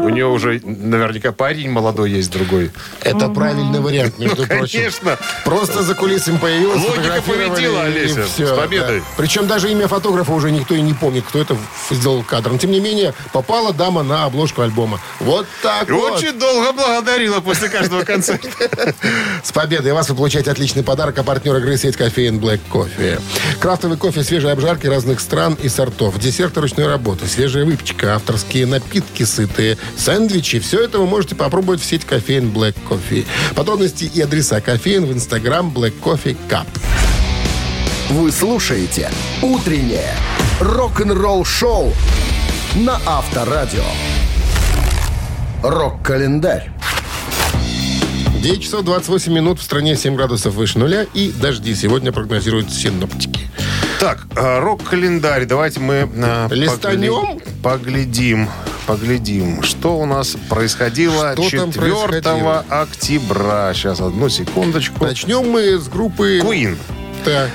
У 0.04 0.10
нее 0.10 0.28
уже 0.28 0.60
наверняка 0.64 1.32
парень 1.32 1.70
молодой 1.70 2.12
есть 2.12 2.32
другой. 2.32 2.72
Это 3.02 3.30
правильный 3.30 3.80
вариант, 3.80 4.18
между 4.18 4.46
прочим. 4.46 4.60
Ну, 4.60 4.68
Конечно. 4.70 5.18
Просто 5.46 5.84
за 5.84 5.94
кулисами 5.96 6.38
появилась, 6.38 6.82
Логика 6.84 7.22
победила, 7.22 7.84
Олеся. 7.84 8.24
всё, 8.24 8.48
С 8.48 8.58
победой. 8.58 9.00
да. 9.00 9.06
Причем 9.18 9.48
даже 9.48 9.72
имя 9.72 9.88
фотографа 9.88 10.32
уже 10.32 10.52
никто 10.52 10.74
и 10.76 10.82
не 10.82 10.94
помнит, 10.94 11.26
кто 11.28 11.40
это 11.40 11.58
сделал 11.92 12.24
кадр. 12.24 12.52
Но, 12.52 12.58
тем 12.58 12.72
не 12.72 12.80
менее, 12.80 13.14
попала 13.34 13.74
дама 13.74 14.04
на 14.04 14.26
обложку 14.26 14.62
альбома. 14.62 15.00
Вот 15.20 15.46
так 15.62 15.90
И 15.90 15.92
вот. 15.92 16.14
очень 16.14 16.38
долго 16.40 16.72
благодарила 16.74 17.40
после 17.42 17.70
каждого 17.70 18.04
концерта. 18.04 18.50
С 19.44 19.52
победой 19.52 19.94
вас 19.94 20.10
вы 20.10 20.16
получаете 20.16 20.52
отличный 20.52 20.84
подарок, 20.84 21.18
а 21.20 21.24
партнер 21.24 21.56
игры 21.58 21.78
сеть 21.78 21.98
кофеин 21.98 22.40
Black 22.40 22.60
Coffee. 22.72 23.22
Крафтовый 23.60 23.98
кофе, 23.98 24.24
свежие 24.24 24.54
обжарки 24.54 24.88
разных 24.88 25.20
стран 25.20 25.58
и 25.62 25.70
сортов, 25.70 26.18
десерты 26.20 26.62
ручной 26.62 26.88
работы, 26.88 27.28
свежая 27.28 27.66
выпечка, 27.66 28.16
авторские 28.16 28.66
напитки 28.66 29.24
сытые, 29.24 29.78
сэндвичи. 29.98 30.60
Все 30.60 30.84
это 30.84 31.00
вы 31.00 31.08
можете 31.08 31.36
попробовать 31.36 31.82
в 31.82 31.86
сеть 31.86 32.06
кофеин 32.06 32.52
Black 32.52 32.76
Coffee. 32.90 33.26
Подробности 33.56 34.06
и 34.06 34.22
адреса 34.22 34.62
кофеин 34.62 35.06
в 35.06 35.14
инстаграм 35.14 35.70
Black 35.70 35.94
Coffee 36.02 36.38
Cup. 36.50 36.68
Вы 38.10 38.32
слушаете 38.32 39.12
«Утреннее 39.42 40.16
рок-н-ролл-шоу» 40.60 41.94
на 42.76 43.00
Авторадио. 43.06 43.84
Рок-календарь. 45.64 46.72
9 48.42 48.64
часов 48.64 48.86
28 48.86 49.34
минут 49.34 49.60
в 49.60 49.64
стране 49.64 49.98
7 49.98 50.16
градусов 50.16 50.54
выше 50.54 50.80
нуля 50.80 51.06
и 51.14 51.30
дожди. 51.32 51.76
Сегодня 51.76 52.14
прогнозируют 52.14 52.72
синоптики. 52.72 53.49
Так, 54.00 54.28
э, 54.36 54.60
рок-календарь. 54.60 55.46
Давайте 55.46 55.80
мы 55.82 56.10
э, 56.14 56.48
Листанем? 56.52 57.14
погля- 57.14 57.42
поглядим, 57.62 58.50
поглядим, 58.88 59.62
что 59.62 59.98
у 60.00 60.06
нас 60.06 60.38
происходило 60.50 61.34
Что 61.34 61.50
там 61.58 61.72
4 61.74 61.92
происходило? 61.92 62.66
октября. 62.70 63.74
Сейчас, 63.74 64.00
одну 64.00 64.30
секундочку. 64.30 65.04
Начнем 65.06 65.50
мы 65.50 65.78
с 65.78 65.88
группы... 65.90 66.40
Queen. 66.40 66.78
Так. 67.26 67.50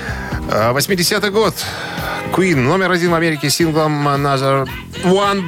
Э, 0.51 0.71
80-й 0.71 1.29
год. 1.31 1.55
Queen. 2.31 2.57
Номер 2.57 2.91
один 2.91 3.09
в 3.11 3.15
Америке 3.15 3.49
синглом 3.49 4.07
Another 4.07 4.67
One 5.03 5.43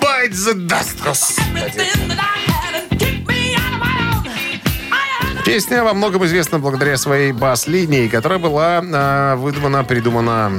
Bites 0.00 0.52
the 0.52 0.68
Dust. 0.68 1.40
Песня 5.44 5.84
во 5.84 5.92
многом 5.92 6.24
известна 6.24 6.58
благодаря 6.58 6.96
своей 6.96 7.32
бас-линии, 7.32 8.08
которая 8.08 8.38
была 8.38 8.82
э, 8.82 9.36
выдумана, 9.36 9.84
придумана 9.84 10.50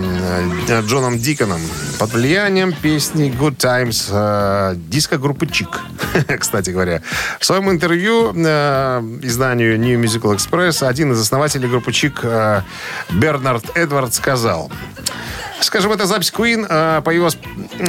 э, 0.70 0.82
Джоном 0.82 1.18
Диконом 1.18 1.60
под 1.98 2.14
влиянием 2.14 2.72
песни 2.72 3.34
Good 3.36 3.56
Times 3.56 4.08
э, 4.12 4.76
диско-группы 4.76 5.48
Чик, 5.48 5.82
кстати 6.40 6.70
говоря. 6.70 7.02
В 7.40 7.46
своем 7.46 7.72
интервью 7.72 8.32
э, 8.36 9.00
изданию 9.24 9.80
New 9.80 10.00
Musical 10.00 10.36
Express 10.36 10.88
один 10.88 11.14
из 11.14 11.20
основателей 11.20 11.68
группы 11.68 11.92
Чик 11.92 12.20
э, 12.22 12.62
Бернард 13.10 13.76
Эдвард 13.76 14.14
сказал... 14.14 14.72
Скажем, 15.66 15.92
эта 15.92 16.06
запись 16.06 16.32
Queen 16.36 16.66
э, 16.70 17.02
появилась 17.02 17.38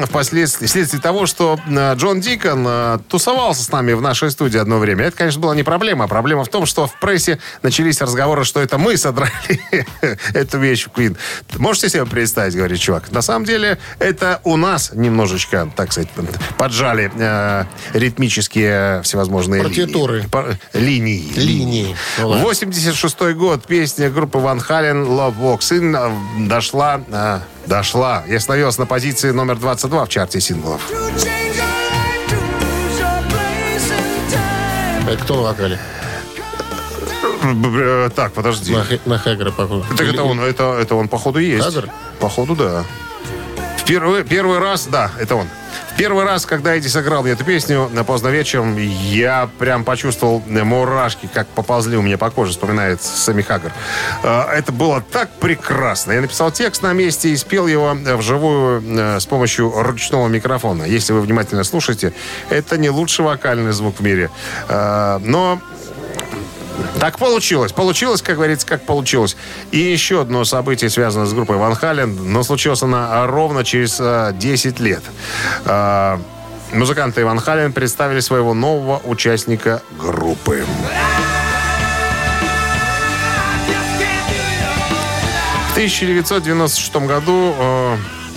впоследствии, 0.06 0.66
вследствие 0.66 1.02
того, 1.02 1.26
что 1.26 1.58
э, 1.68 1.94
Джон 1.96 2.20
Дикон 2.20 2.64
э, 2.66 2.98
тусовался 3.08 3.62
с 3.62 3.70
нами 3.70 3.92
в 3.92 4.00
нашей 4.00 4.30
студии 4.30 4.58
одно 4.58 4.78
время. 4.78 5.04
Это, 5.04 5.16
конечно, 5.18 5.40
была 5.42 5.54
не 5.54 5.62
проблема. 5.62 6.08
Проблема 6.08 6.44
в 6.44 6.48
том, 6.48 6.64
что 6.64 6.86
в 6.86 6.98
прессе 6.98 7.38
начались 7.62 8.00
разговоры, 8.00 8.44
что 8.44 8.60
это 8.62 8.78
мы 8.78 8.96
содрали 8.96 9.30
эту 10.32 10.58
вещь 10.58 10.86
Queen. 10.94 11.18
Можете 11.58 11.90
себе 11.90 12.06
представить, 12.06 12.56
говорит 12.56 12.80
чувак. 12.80 13.12
На 13.12 13.20
самом 13.20 13.44
деле, 13.44 13.78
это 13.98 14.40
у 14.44 14.56
нас 14.56 14.92
немножечко, 14.94 15.70
так 15.76 15.92
сказать, 15.92 16.08
поджали 16.56 17.12
э, 17.14 17.64
ритмические 17.92 19.02
всевозможные 19.02 19.62
Партитуры. 19.62 20.16
линии. 20.16 20.28
Пар- 20.28 20.58
линии. 20.72 21.32
Линии. 21.36 21.96
Ну 22.18 22.28
ладно. 22.28 22.44
86 22.44 23.20
год. 23.34 23.66
Песня 23.66 24.08
группы 24.08 24.38
Ван 24.38 24.60
Хален 24.60 25.04
«Love 25.04 25.36
Walks 25.38 25.78
In» 25.78 26.48
дошла, 26.48 27.02
э, 27.08 27.40
дошла 27.66 28.24
и 28.26 28.34
остановилась 28.34 28.78
на 28.78 28.86
позиции 28.86 29.30
номер 29.30 29.56
22 29.56 30.04
в 30.04 30.08
чарте 30.08 30.40
синглов. 30.40 30.80
Это 35.08 35.22
кто 35.22 35.36
на 35.36 35.42
вокале? 35.42 35.78
Э, 37.42 38.10
Так, 38.14 38.32
подожди. 38.32 38.74
На, 38.74 38.84
на 39.04 39.18
Хэггера, 39.18 39.52
похоже. 39.52 39.84
Так 39.96 40.08
это 40.08 40.24
он, 40.24 40.40
это, 40.40 40.78
это 40.80 40.94
он, 40.96 41.08
походу, 41.08 41.38
есть. 41.38 41.64
Хаггар? 41.64 41.90
Походу, 42.18 42.56
да. 42.56 42.84
В 43.78 43.84
первый, 43.84 44.24
первый 44.24 44.58
раз, 44.58 44.86
да, 44.86 45.12
это 45.20 45.36
он. 45.36 45.46
Первый 45.96 46.26
раз, 46.26 46.44
когда 46.44 46.76
Эдди 46.76 46.88
сыграл 46.88 47.24
эту 47.24 47.42
песню 47.42 47.88
на 47.90 48.04
поздно 48.04 48.28
вечером, 48.28 48.76
я 48.76 49.48
прям 49.58 49.82
почувствовал 49.82 50.42
мурашки, 50.46 51.26
как 51.32 51.46
поползли 51.48 51.96
у 51.96 52.02
меня 52.02 52.18
по 52.18 52.30
коже, 52.30 52.50
вспоминает 52.50 53.02
Сами 53.02 53.40
Хаггар. 53.40 53.72
Э, 54.22 54.42
Это 54.52 54.72
было 54.72 55.00
так 55.00 55.30
прекрасно. 55.40 56.12
Я 56.12 56.20
написал 56.20 56.50
текст 56.50 56.82
на 56.82 56.92
месте 56.92 57.30
и 57.30 57.36
спел 57.36 57.66
его 57.66 57.96
э, 57.96 58.16
вживую 58.16 58.82
э, 58.86 59.20
с 59.20 59.24
помощью 59.24 59.72
ручного 59.74 60.28
микрофона. 60.28 60.82
Если 60.82 61.14
вы 61.14 61.22
внимательно 61.22 61.64
слушаете, 61.64 62.12
это 62.50 62.76
не 62.76 62.90
лучший 62.90 63.24
вокальный 63.24 63.72
звук 63.72 63.96
в 63.98 64.02
мире. 64.02 64.30
Но 64.68 65.60
так 67.00 67.18
получилось. 67.18 67.72
Получилось, 67.72 68.22
как 68.22 68.36
говорится, 68.36 68.66
как 68.66 68.84
получилось. 68.84 69.36
И 69.70 69.78
еще 69.78 70.22
одно 70.22 70.44
событие, 70.44 70.90
связанное 70.90 71.26
с 71.26 71.32
группой 71.32 71.56
Ван 71.56 71.74
Хален, 71.74 72.32
но 72.32 72.42
случилось 72.42 72.82
она 72.82 73.26
ровно 73.26 73.64
через 73.64 73.98
э, 74.00 74.32
10 74.34 74.80
лет. 74.80 75.02
Э, 75.64 76.18
музыканты 76.72 77.24
Ван 77.24 77.38
Хален 77.38 77.72
представили 77.72 78.20
своего 78.20 78.54
нового 78.54 79.00
участника 79.04 79.82
группы. 79.98 80.64
В 85.68 85.72
1996 85.72 86.96
году 86.96 87.54
э, 87.58 87.96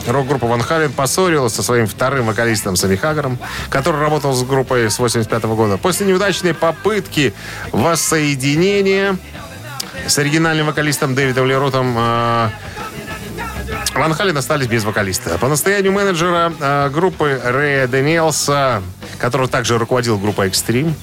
рок-группа 0.09 0.47
Ван 0.47 0.61
Хален 0.61 0.91
поссорилась 0.91 1.53
со 1.53 1.63
своим 1.63 1.87
вторым 1.87 2.25
вокалистом 2.25 2.75
Сами 2.75 2.95
Хаггаром, 2.95 3.37
который 3.69 3.99
работал 3.99 4.33
с 4.33 4.43
группой 4.43 4.89
с 4.89 4.99
85 4.99 5.43
года. 5.45 5.77
После 5.77 6.05
неудачной 6.05 6.53
попытки 6.53 7.33
воссоединения 7.71 9.17
с 10.07 10.17
оригинальным 10.17 10.67
вокалистом 10.67 11.15
Дэвидом 11.15 11.47
Леротом 11.47 11.95
э, 11.97 12.49
Ван 13.95 14.13
Хален 14.13 14.37
остались 14.37 14.67
без 14.67 14.83
вокалиста. 14.83 15.37
По 15.37 15.47
настоянию 15.47 15.91
менеджера 15.91 16.53
э, 16.59 16.89
группы 16.89 17.39
Рэя 17.43 17.87
Дэниелса, 17.87 18.81
который 19.19 19.47
также 19.47 19.77
руководил 19.77 20.17
группой 20.17 20.47
Extreme, 20.47 20.93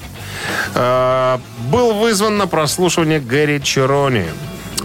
э, 0.73 1.37
был 1.69 1.93
вызван 1.93 2.37
на 2.37 2.47
прослушивание 2.47 3.19
Гэри 3.19 3.61
Черони. 3.61 4.25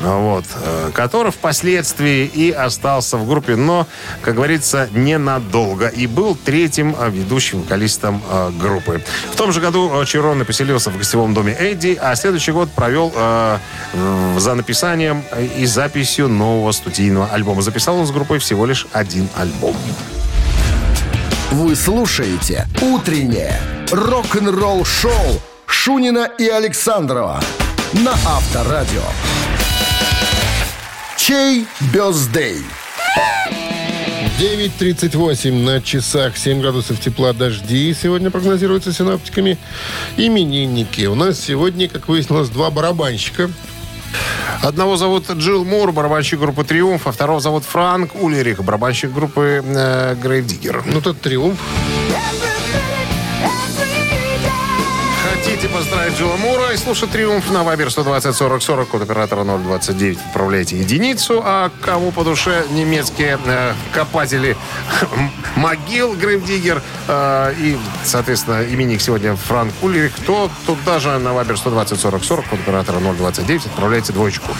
Вот, 0.02 0.44
э, 0.56 0.90
который 0.92 1.30
впоследствии 1.30 2.26
и 2.26 2.50
остался 2.50 3.16
в 3.16 3.28
группе, 3.28 3.56
но, 3.56 3.86
как 4.20 4.34
говорится, 4.34 4.88
ненадолго. 4.92 5.86
И 5.86 6.06
был 6.06 6.36
третьим 6.36 6.96
э, 6.98 7.10
ведущим 7.10 7.62
вокалистом 7.62 8.22
э, 8.28 8.50
группы. 8.60 9.02
В 9.32 9.36
том 9.36 9.52
же 9.52 9.60
году 9.60 10.04
Чирони 10.04 10.42
поселился 10.42 10.90
в 10.90 10.98
гостевом 10.98 11.34
доме 11.34 11.52
Эдди, 11.52 11.98
а 12.00 12.16
следующий 12.16 12.52
год 12.52 12.70
провел 12.72 13.12
э, 13.14 13.58
за 14.38 14.54
написанием 14.54 15.22
и 15.56 15.66
записью 15.66 16.28
нового 16.28 16.72
студийного 16.72 17.28
альбома. 17.32 17.62
Записал 17.62 17.96
он 17.96 18.06
с 18.06 18.10
группой 18.10 18.38
всего 18.38 18.66
лишь 18.66 18.86
один 18.92 19.28
альбом. 19.36 19.76
Вы 21.52 21.76
слушаете 21.76 22.66
«Утреннее 22.80 23.60
рок-н-ролл-шоу» 23.90 25.40
Шунина 25.66 26.28
и 26.38 26.48
Александрова 26.48 27.40
на 27.92 28.12
Авторадио. 28.12 29.02
Чей 31.32 31.66
бездей? 31.94 32.58
9.38 34.38 35.64
на 35.64 35.80
часах 35.80 36.36
7 36.36 36.60
градусов 36.60 37.00
тепла 37.00 37.32
дожди 37.32 37.94
сегодня 37.94 38.30
прогнозируется 38.30 38.92
синаптиками. 38.92 39.56
Именинники. 40.18 41.06
У 41.06 41.14
нас 41.14 41.40
сегодня, 41.40 41.88
как 41.88 42.08
выяснилось, 42.08 42.50
два 42.50 42.70
барабанщика. 42.70 43.50
Одного 44.62 44.98
зовут 44.98 45.30
Джилл 45.30 45.64
Мур, 45.64 45.90
барабанщик 45.92 46.38
группы 46.38 46.64
«Триумф», 46.64 47.06
а 47.06 47.12
второго 47.12 47.40
зовут 47.40 47.64
Франк 47.64 48.14
Улерих, 48.14 48.62
барабанщик 48.62 49.10
группы 49.10 49.62
э, 49.64 50.14
«Грейв 50.22 50.44
Диггер». 50.44 50.84
Ну, 50.84 51.00
тут 51.00 51.22
триумф. 51.22 51.58
Поздравить 55.72 56.18
Джилла 56.18 56.36
Мура 56.36 56.72
и 56.72 56.76
слушать 56.76 57.10
«Триумф» 57.10 57.50
на 57.50 57.62
Вайбер 57.62 57.90
120 57.90 58.36
40 58.36 58.62
40, 58.62 58.88
код 58.88 59.02
оператора 59.02 59.44
029, 59.44 60.18
отправляйте 60.28 60.76
единицу, 60.76 61.40
а 61.42 61.70
кому 61.80 62.12
по 62.12 62.24
душе 62.24 62.64
немецкие 62.70 63.38
э, 63.44 63.72
копатели 63.92 64.56
могил 65.56 66.14
Грейв 66.14 66.44
Диггер 66.44 66.82
э, 67.08 67.54
и, 67.58 67.78
соответственно, 68.04 68.62
именик 68.64 69.00
сегодня 69.00 69.34
Франк 69.34 69.72
Улерих, 69.80 70.12
то 70.26 70.50
тут 70.66 70.78
даже 70.84 71.18
на 71.18 71.32
Вайбер 71.32 71.56
120 71.56 71.98
40 71.98 72.24
40, 72.24 72.46
код 72.46 72.60
оператора 72.60 73.00
029, 73.00 73.66
отправляйте 73.66 74.12
двоечку. 74.12 74.52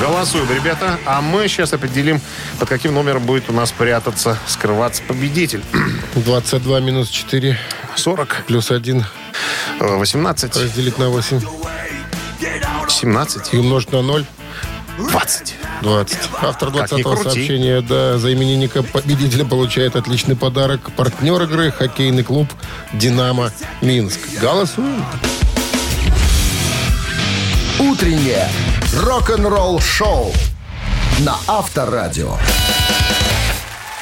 Голосуем, 0.00 0.46
ребята. 0.50 0.98
А 1.04 1.20
мы 1.20 1.48
сейчас 1.48 1.72
определим, 1.72 2.20
под 2.58 2.68
каким 2.68 2.94
номером 2.94 3.24
будет 3.24 3.50
у 3.50 3.52
нас 3.52 3.72
прятаться, 3.72 4.38
скрываться 4.46 5.02
победитель. 5.02 5.62
22 6.14 6.80
минус 6.80 7.08
4 7.08 7.58
40, 8.00 8.44
плюс 8.46 8.70
1 8.70 9.04
э, 9.80 9.96
18, 9.96 10.56
разделить 10.56 10.98
на 10.98 11.08
8 11.08 11.40
17, 12.88 13.54
и 13.54 13.56
умножить 13.58 13.92
на 13.92 14.02
0 14.02 14.26
20. 14.98 15.54
20. 15.82 16.18
Автор 16.42 16.70
Как 16.72 16.92
ни 16.92 16.98
20-го 16.98 17.14
крути. 17.14 17.22
сообщения 17.22 17.80
да, 17.80 18.18
за 18.18 18.32
именинника 18.32 18.82
победителя 18.82 19.44
получает 19.44 19.96
отличный 19.96 20.36
подарок. 20.36 20.90
Партнер 20.96 21.42
игры 21.42 21.70
хоккейный 21.70 22.22
клуб 22.22 22.48
«Динамо 22.92 23.50
Минск». 23.80 24.18
Голосуем. 24.40 25.04
Утреннее 27.78 28.48
рок-н-ролл-шоу 28.94 30.32
на 31.20 31.36
Авторадио. 31.46 32.36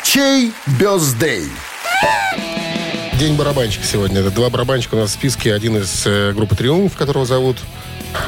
Чей 0.02 0.52
бездей? 0.66 1.48
День 3.18 3.34
барабанщика 3.36 3.84
сегодня. 3.84 4.20
Это 4.20 4.30
два 4.30 4.48
барабанщика 4.48 4.94
у 4.94 4.98
нас 4.98 5.10
в 5.10 5.12
списке. 5.14 5.52
Один 5.52 5.76
из 5.76 6.02
э, 6.06 6.32
группы 6.32 6.54
«Триумф», 6.54 6.94
которого 6.96 7.26
зовут 7.26 7.56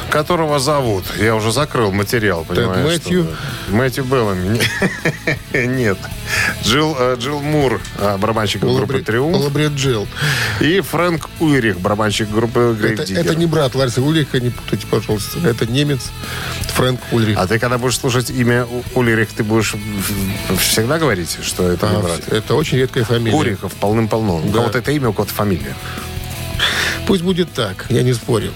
Которого 0.09 0.59
зовут? 0.59 1.05
Я 1.19 1.35
уже 1.35 1.51
закрыл 1.51 1.91
материал, 1.91 2.43
понимаешь? 2.43 2.85
Мэтью? 2.99 3.23
что- 3.23 3.73
Мэтью 3.75 4.03
Беллами. 4.03 4.59
Нет. 5.67 5.97
Джилл, 6.63 6.95
э, 6.99 7.15
Джилл 7.19 7.41
Мур, 7.41 7.81
э, 7.97 8.17
барабанщик 8.17 8.61
группы 8.61 8.93
Лабри- 8.97 9.03
«Триумф». 9.03 9.37
Лабрет 9.37 9.73
Джилл. 9.73 10.07
И 10.59 10.79
Фрэнк 10.81 11.29
Уирих, 11.39 11.79
барабанщик 11.79 12.29
группы 12.29 12.75
«Грейв 12.79 12.93
Это, 12.99 13.05
Диггер». 13.07 13.21
это 13.25 13.35
не 13.35 13.45
брат 13.45 13.75
Ларса 13.75 14.01
Ульриха, 14.01 14.39
не 14.39 14.49
путайте, 14.49 14.87
пожалуйста. 14.87 15.39
Это 15.47 15.65
немец 15.65 16.11
Фрэнк 16.75 16.99
Ульрих. 17.11 17.37
А 17.37 17.47
ты, 17.47 17.59
когда 17.59 17.77
будешь 17.77 17.97
слушать 17.99 18.29
имя 18.29 18.65
У- 18.65 18.83
Улирих, 18.99 19.29
ты 19.29 19.43
будешь 19.43 19.75
всегда 20.59 20.99
говорить, 20.99 21.37
что 21.43 21.69
это 21.69 21.87
не 21.89 21.95
А, 21.97 21.99
брат? 21.99 22.21
это 22.29 22.55
очень 22.55 22.77
редкая 22.77 23.03
фамилия. 23.03 23.35
Урихов 23.35 23.73
полным-полно. 23.73 24.37
У 24.37 24.47
Да. 24.47 24.53
кого-то 24.59 24.77
это 24.77 24.91
имя, 24.91 25.09
у 25.09 25.13
кого-то 25.13 25.33
фамилия. 25.33 25.75
Пусть 27.07 27.23
будет 27.23 27.51
так, 27.51 27.87
я 27.89 28.03
не 28.03 28.13
спорю. 28.13 28.51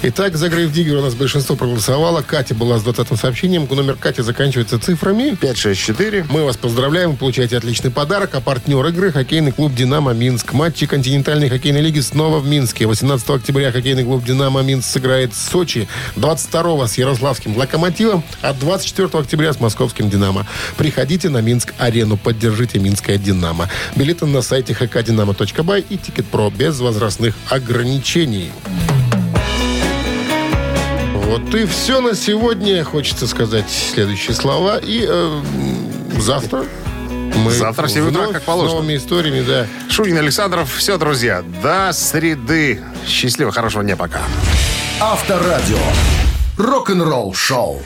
Итак, 0.00 0.36
за 0.36 0.48
Грейв 0.48 0.70
Диггер 0.70 0.98
у 0.98 1.02
нас 1.02 1.14
большинство 1.14 1.56
проголосовало. 1.56 2.22
Катя 2.22 2.54
была 2.54 2.78
с 2.78 2.84
20 2.84 3.18
сообщением. 3.18 3.66
Номер 3.68 3.96
Кати 3.96 4.22
заканчивается 4.22 4.78
цифрами. 4.78 5.34
564. 5.34 6.26
Мы 6.30 6.44
вас 6.44 6.56
поздравляем, 6.56 7.10
вы 7.10 7.16
получаете 7.16 7.56
отличный 7.56 7.90
подарок. 7.90 8.32
А 8.34 8.40
партнер 8.40 8.86
игры– 8.86 9.10
хоккейный 9.12 9.50
клуб 9.50 9.74
«Динамо 9.74 10.12
Минск». 10.12 10.52
Матчи 10.52 10.86
континентальной 10.86 11.48
хоккейной 11.48 11.80
лиги 11.80 11.98
снова 11.98 12.38
в 12.38 12.46
Минске. 12.46 12.86
18 12.86 13.28
октября 13.30 13.72
хоккейный 13.72 14.04
клуб 14.04 14.24
«Динамо 14.24 14.62
Минск» 14.62 14.88
сыграет 14.88 15.32
в 15.32 15.36
Сочи. 15.36 15.88
22 16.14 16.86
с 16.86 16.96
Ярославским 16.96 17.56
«Локомотивом», 17.56 18.22
а 18.40 18.54
24 18.54 19.08
октября 19.14 19.52
с 19.52 19.58
московским 19.58 20.08
«Динамо». 20.08 20.46
Приходите 20.76 21.28
на 21.28 21.40
Минск-арену, 21.40 22.16
поддержите 22.16 22.78
«Минское 22.78 23.18
Динамо». 23.18 23.68
Билеты 23.96 24.26
на 24.26 24.42
сайте 24.42 24.74
hkdinamo.by 24.74 25.84
и 25.88 25.96
«Тикет.Про» 25.96 26.50
без 26.50 26.78
возрастных 26.78 27.34
ограничений. 27.48 28.52
Вот 31.28 31.54
и 31.54 31.66
все 31.66 32.00
на 32.00 32.14
сегодня. 32.14 32.82
Хочется 32.84 33.26
сказать 33.26 33.68
следующие 33.68 34.34
слова. 34.34 34.78
И 34.82 35.04
э, 35.06 35.40
завтра 36.18 36.64
мы 37.36 37.50
Завтра 37.50 37.86
в 37.86 37.90
семь 37.90 38.08
утра, 38.08 38.22
вновь 38.22 38.32
как 38.32 38.42
положено. 38.44 38.70
С 38.70 38.74
новыми 38.76 38.96
историями, 38.96 39.44
да. 39.46 39.66
Шунин 39.90 40.16
Александров. 40.16 40.74
Все, 40.74 40.96
друзья. 40.96 41.44
До 41.62 41.92
среды. 41.92 42.80
Счастливо, 43.06 43.52
хорошего 43.52 43.84
дня. 43.84 43.96
Пока. 43.96 44.22
Авторадио. 45.00 45.76
Рок-н-ролл-шоу. 46.56 47.82